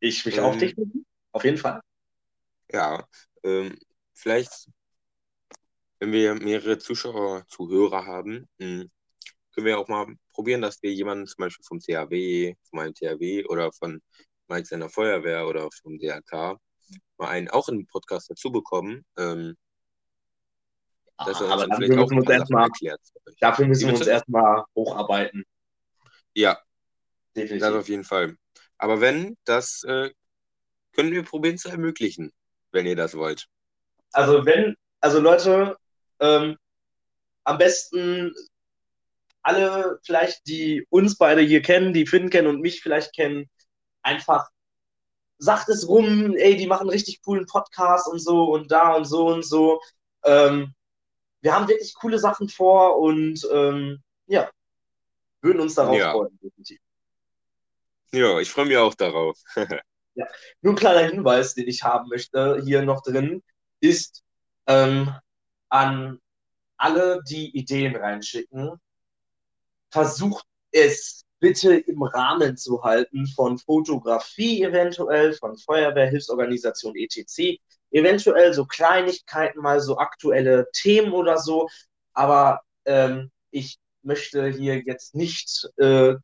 Ich 0.00 0.24
mich 0.24 0.40
auch 0.40 0.54
Ähm, 0.54 0.58
definitiv. 0.58 1.02
Auf 1.32 1.44
jeden 1.44 1.58
Fall. 1.58 1.80
Ja, 2.72 3.06
ähm, 3.42 3.78
vielleicht, 4.14 4.70
wenn 5.98 6.12
wir 6.12 6.34
mehrere 6.34 6.78
Zuschauer, 6.78 7.44
Zuhörer 7.48 8.06
haben, 8.06 8.48
mh, 8.58 8.86
können 9.52 9.66
wir 9.66 9.78
auch 9.78 9.88
mal 9.88 10.06
probieren, 10.32 10.62
dass 10.62 10.82
wir 10.82 10.92
jemanden 10.92 11.26
zum 11.26 11.42
Beispiel 11.42 11.64
vom 11.64 11.80
THW, 11.80 12.54
von 12.70 12.76
meinem 12.78 12.94
THW 12.94 13.44
oder 13.46 13.72
von 13.72 14.00
Mike 14.46 14.66
seiner 14.66 14.88
Feuerwehr 14.88 15.46
oder 15.48 15.68
vom 15.82 15.98
DRK 15.98 16.58
mal 17.18 17.28
einen 17.28 17.48
auch 17.48 17.68
in 17.68 17.78
den 17.78 17.86
Podcast 17.86 18.30
dazu 18.30 18.50
bekommen. 18.50 19.04
Ähm, 19.16 19.56
Dass 21.18 21.40
er 21.40 21.50
Aber 21.50 21.64
auch 21.64 21.78
müssen 21.78 21.96
wir 21.96 22.18
uns 22.18 22.30
erstmal-. 22.30 22.70
Dafür 23.40 23.66
müssen 23.66 23.88
wir 23.88 23.94
uns 23.96 24.06
erstmal 24.06 24.64
hocharbeiten. 24.74 25.44
Ja, 26.34 26.58
Definitiv. 27.34 27.60
das 27.60 27.74
auf 27.74 27.88
jeden 27.88 28.04
Fall. 28.04 28.36
Aber 28.78 29.00
wenn, 29.00 29.36
das 29.44 29.82
äh, 29.84 30.10
können 30.92 31.10
wir 31.10 31.24
probieren 31.24 31.58
zu 31.58 31.68
ermöglichen, 31.68 32.32
wenn 32.70 32.86
ihr 32.86 32.96
das 32.96 33.16
wollt. 33.16 33.46
Also 34.12 34.46
wenn, 34.46 34.76
also 35.00 35.20
Leute, 35.20 35.76
ähm, 36.20 36.56
am 37.44 37.58
besten 37.58 38.34
alle 39.42 39.98
vielleicht, 40.04 40.46
die 40.46 40.86
uns 40.90 41.16
beide 41.16 41.40
hier 41.40 41.62
kennen, 41.62 41.92
die 41.94 42.06
Finn 42.06 42.30
kennen 42.30 42.48
und 42.48 42.60
mich 42.60 42.82
vielleicht 42.82 43.14
kennen, 43.14 43.48
einfach 44.02 44.48
sagt 45.38 45.68
es 45.68 45.88
rum, 45.88 46.34
ey, 46.36 46.56
die 46.56 46.66
machen 46.66 46.88
richtig 46.88 47.22
coolen 47.22 47.46
Podcast 47.46 48.08
und 48.08 48.18
so 48.18 48.44
und 48.52 48.70
da 48.70 48.94
und 48.94 49.04
so 49.04 49.28
und 49.28 49.44
so. 49.44 49.80
Ähm, 50.24 50.74
wir 51.40 51.54
haben 51.54 51.68
wirklich 51.68 51.94
coole 51.94 52.18
Sachen 52.18 52.48
vor 52.48 52.98
und 52.98 53.46
ähm, 53.52 54.02
ja, 54.26 54.50
würden 55.40 55.60
uns 55.60 55.74
darauf 55.76 55.96
Ja. 55.96 56.12
freuen. 56.12 56.38
Definitiv. 56.42 56.80
Ja, 58.12 58.38
ich 58.40 58.50
freue 58.50 58.66
mich 58.66 58.76
auch 58.76 58.94
darauf. 58.94 59.38
Nur 60.62 60.72
ein 60.72 60.76
kleiner 60.76 61.08
Hinweis, 61.08 61.54
den 61.54 61.68
ich 61.68 61.84
haben 61.84 62.08
möchte 62.08 62.60
hier 62.64 62.82
noch 62.82 63.02
drin, 63.02 63.42
ist 63.80 64.24
ähm, 64.66 65.14
an 65.68 66.20
alle, 66.76 67.20
die 67.28 67.56
Ideen 67.56 67.96
reinschicken, 67.96 68.80
versucht 69.90 70.46
es 70.70 71.24
bitte 71.40 71.76
im 71.76 72.02
Rahmen 72.02 72.56
zu 72.56 72.82
halten 72.82 73.28
von 73.28 73.58
Fotografie 73.58 74.62
eventuell, 74.62 75.34
von 75.34 75.56
Feuerwehr, 75.56 76.08
Hilfsorganisation 76.08 76.96
etc. 76.96 77.60
Eventuell 77.90 78.52
so 78.52 78.66
Kleinigkeiten, 78.66 79.60
mal 79.60 79.80
so 79.80 79.96
aktuelle 79.98 80.68
Themen 80.72 81.12
oder 81.12 81.38
so. 81.38 81.68
Aber 82.12 82.62
ähm, 82.84 83.30
ich 83.50 83.78
möchte 84.02 84.48
hier 84.48 84.82
jetzt 84.84 85.14
nicht, 85.14 85.70
äh, 85.76 86.16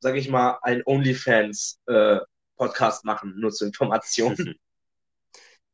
sage 0.00 0.18
ich 0.18 0.28
mal, 0.28 0.58
ein 0.62 0.82
OnlyFans-Podcast 0.84 3.04
machen, 3.04 3.34
nur 3.38 3.52
zur 3.52 3.68
Information. 3.68 4.36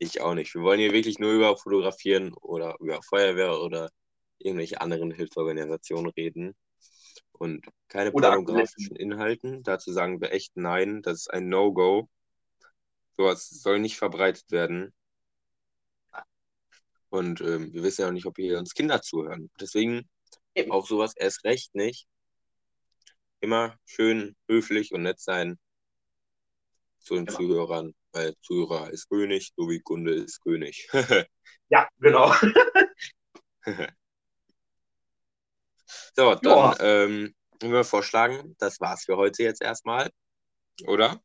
Ich 0.02 0.22
auch 0.22 0.32
nicht. 0.32 0.54
Wir 0.54 0.62
wollen 0.62 0.80
hier 0.80 0.92
wirklich 0.92 1.18
nur 1.18 1.32
über 1.32 1.54
Fotografieren 1.58 2.32
oder 2.32 2.74
über 2.80 3.02
Feuerwehr 3.02 3.60
oder 3.60 3.90
irgendwelche 4.38 4.80
anderen 4.80 5.10
Hilfsorganisationen 5.10 6.10
reden. 6.12 6.56
Und 7.32 7.66
keine 7.88 8.10
Oder 8.12 8.30
pornografischen 8.30 8.96
Inhalten. 8.96 9.62
Dazu 9.62 9.92
sagen 9.92 10.22
wir 10.22 10.32
echt 10.32 10.56
nein. 10.56 11.02
Das 11.02 11.18
ist 11.18 11.30
ein 11.30 11.50
No-Go. 11.50 12.08
Sowas 13.18 13.50
soll 13.50 13.78
nicht 13.78 13.98
verbreitet 13.98 14.50
werden. 14.50 14.94
Und 17.10 17.42
ähm, 17.42 17.70
wir 17.74 17.82
wissen 17.82 18.00
ja 18.00 18.08
auch 18.08 18.12
nicht, 18.12 18.24
ob 18.24 18.36
hier 18.36 18.58
uns 18.58 18.72
Kinder 18.72 19.02
zuhören. 19.02 19.50
Deswegen 19.60 20.08
Eben. 20.54 20.72
auch 20.72 20.86
sowas 20.86 21.14
erst 21.14 21.44
recht 21.44 21.74
nicht. 21.74 22.06
Immer 23.40 23.76
schön 23.84 24.34
höflich 24.48 24.94
und 24.94 25.02
nett 25.02 25.20
sein 25.20 25.58
zu 27.00 27.16
den 27.16 27.26
Genau. 27.26 27.38
Zuhörern, 27.38 27.94
weil 28.12 28.34
Zuhörer 28.42 28.90
ist 28.90 29.08
König, 29.08 29.52
so 29.56 29.68
wie 29.68 29.80
Kunde 29.80 30.14
ist 30.14 30.42
König. 30.42 30.88
Ja, 31.72 31.88
genau. 32.00 32.34
so, 36.16 36.34
dann 36.34 36.74
ähm, 36.80 37.34
würden 37.60 37.72
wir 37.72 37.84
vorschlagen, 37.84 38.56
das 38.58 38.80
war's 38.80 39.04
für 39.04 39.16
heute 39.16 39.44
jetzt 39.44 39.62
erstmal, 39.62 40.10
oder? 40.86 41.22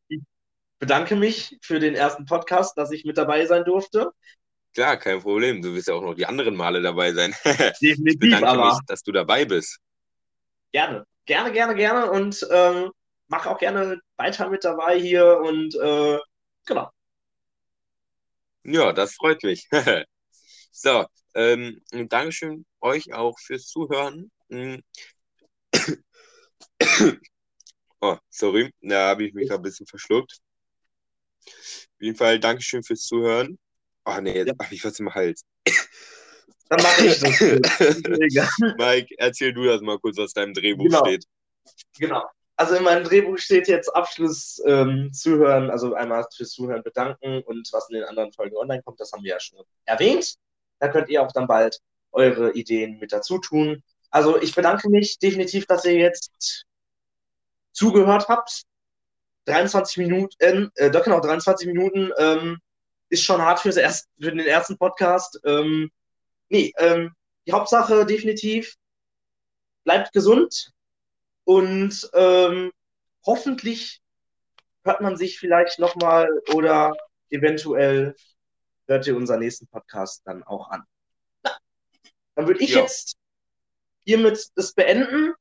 Bedanke 0.78 1.15
mich 1.15 1.58
für 1.62 1.80
den 1.80 1.95
ersten 1.95 2.26
Podcast, 2.26 2.78
dass 2.78 2.91
ich 2.91 3.06
mit 3.06 3.17
dabei 3.17 3.48
sein 3.48 3.63
durfte. 3.63 4.12
Klar, 4.76 4.98
kein 4.98 5.21
Problem. 5.21 5.62
Du 5.62 5.74
wirst 5.74 5.88
ja 5.88 5.93
auch 5.95 6.04
noch 6.04 6.15
die 6.15 6.26
anderen 6.26 6.56
Male 6.56 6.82
dabei 6.82 7.13
sein. 7.13 7.34
ich 7.45 7.80
Definitiv, 7.80 8.19
bedanke 8.19 8.48
aber 8.48 8.69
mich, 8.71 8.80
dass 8.88 9.02
du 9.02 9.12
dabei 9.13 9.45
bist. 9.45 9.80
gerne. 10.71 11.06
Gerne, 11.26 11.52
gerne, 11.52 11.74
gerne. 11.74 12.12
Und 12.12 12.45
ähm, 12.52 12.91
mach 13.28 13.48
auch 13.48 13.58
gerne 13.58 14.00
weiter 14.17 14.50
mit 14.50 14.63
dabei 14.63 15.00
hier. 15.00 15.39
Und 15.39 15.74
äh, 15.76 16.19
genau. 16.65 16.91
Ja, 18.63 18.91
das 18.93 19.13
freut 19.15 19.43
mich. 19.43 19.67
so, 20.71 21.06
ähm, 21.36 21.82
Dankeschön 21.91 22.65
euch 22.82 23.13
auch 23.13 23.38
fürs 23.39 23.67
Zuhören. 23.67 24.32
Mm. 24.49 24.78
Oh, 28.01 28.17
sorry, 28.30 28.71
da 28.82 29.08
habe 29.10 29.25
ich 29.25 29.34
mich 29.34 29.51
ein 29.51 29.62
bisschen 29.62 29.88
verschluckt. 29.88 30.38
Auf 31.47 31.88
jeden 31.99 32.15
Fall 32.15 32.39
Dankeschön 32.39 32.84
fürs 32.84 33.01
Zuhören. 33.01 33.58
Oh 34.04 34.19
nee, 34.21 34.36
jetzt 34.36 34.47
Ja. 34.49 34.54
habe 34.63 34.75
ich 34.75 34.84
was 34.84 34.99
im 34.99 35.12
Hals. 35.12 35.43
Dann 36.69 36.84
mache 36.84 37.06
ich 37.06 37.19
das. 37.19 37.39
Mike, 38.78 39.15
erzähl 39.17 39.54
du 39.54 39.63
das 39.63 39.82
mal 39.82 39.97
kurz, 39.97 40.17
was 40.17 40.34
da 40.34 40.43
im 40.43 40.54
Drehbuch 40.54 40.86
Genau. 40.86 40.99
steht. 40.99 41.25
Genau. 41.97 42.23
Also 42.58 42.76
in 42.76 42.84
meinem 42.84 43.04
Drehbuch 43.04 43.38
steht 43.38 43.68
jetzt 43.68 43.89
Abschluss 43.89 44.62
ähm, 44.65 45.12
zuhören, 45.12 45.70
also 45.70 45.94
einmal 45.94 46.26
fürs 46.34 46.52
Zuhören 46.52 46.84
bedanken 46.84 47.41
und 47.44 47.68
was 47.74 47.89
in 47.89 47.96
den 47.96 48.06
anderen 48.06 48.32
Folgen 48.32 48.56
online 48.56 48.82
kommt, 48.82 49.00
das 49.00 49.12
haben 49.12 49.24
wir 49.24 49.32
ja 49.32 49.39
schon 49.39 49.60
erwähnt. 49.84 50.36
Da 50.80 50.88
könnt 50.88 51.10
ihr 51.10 51.22
auch 51.22 51.32
dann 51.34 51.48
bald 51.48 51.80
eure 52.12 52.54
Ideen 52.54 52.98
mit 53.00 53.12
dazu 53.12 53.39
tun. 53.39 53.84
Also 54.10 54.41
ich 54.41 54.56
bedanke 54.56 54.89
mich 54.89 55.20
definitiv, 55.20 55.65
dass 55.65 55.84
ihr 55.84 55.96
jetzt 55.96 56.65
zugehört 57.74 58.30
habt. 58.30 58.63
23 59.46 59.98
Minuten, 59.98 60.72
äh, 60.76 60.89
doch 60.89 61.04
genau, 61.04 61.20
23 61.20 61.68
Minuten 61.68 62.12
ähm, 62.18 62.60
ist 63.10 63.24
schon 63.24 63.41
hart 63.41 63.60
fürs 63.60 63.78
erst, 63.78 64.08
für 64.20 64.32
den 64.32 64.39
ersten 64.39 64.78
Podcast. 64.78 65.39
Ähm, 65.44 65.91
nee, 66.50 66.72
ähm, 66.78 67.13
die 67.46 67.52
Hauptsache 67.52 68.06
definitiv, 68.06 68.76
bleibt 69.84 70.13
gesund, 70.13 70.72
und 71.46 72.10
ähm, 72.14 72.72
hoffentlich 73.26 74.02
hört 74.84 75.02
man 75.02 75.18
sich 75.18 75.40
vielleicht 75.40 75.80
nochmal 75.80 76.30
oder 76.54 76.96
eventuell 77.30 78.16
hört 78.88 79.08
ihr 79.08 79.16
unseren 79.16 79.40
nächsten 79.40 79.68
Podcast 79.68 80.22
dann 80.26 80.44
auch 80.44 80.70
an. 80.70 80.84
Dann 82.36 82.48
würde 82.48 82.62
ich 82.64 82.72
Ja. 82.72 82.82
jetzt 82.82 83.16
hiermit 84.06 84.52
das 84.56 84.74
beenden 84.74 85.34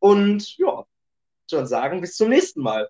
und 0.00 0.56
ja, 0.58 0.84
schon 1.48 1.66
sagen, 1.66 2.00
bis 2.00 2.16
zum 2.16 2.30
nächsten 2.30 2.62
Mal. 2.62 2.88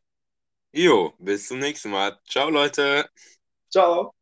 Jo, 0.73 1.13
bis 1.19 1.49
zum 1.49 1.59
nächsten 1.59 1.91
Mal. 1.91 2.19
Ciao, 2.27 2.49
Leute. 2.49 3.09
Ciao. 3.71 4.15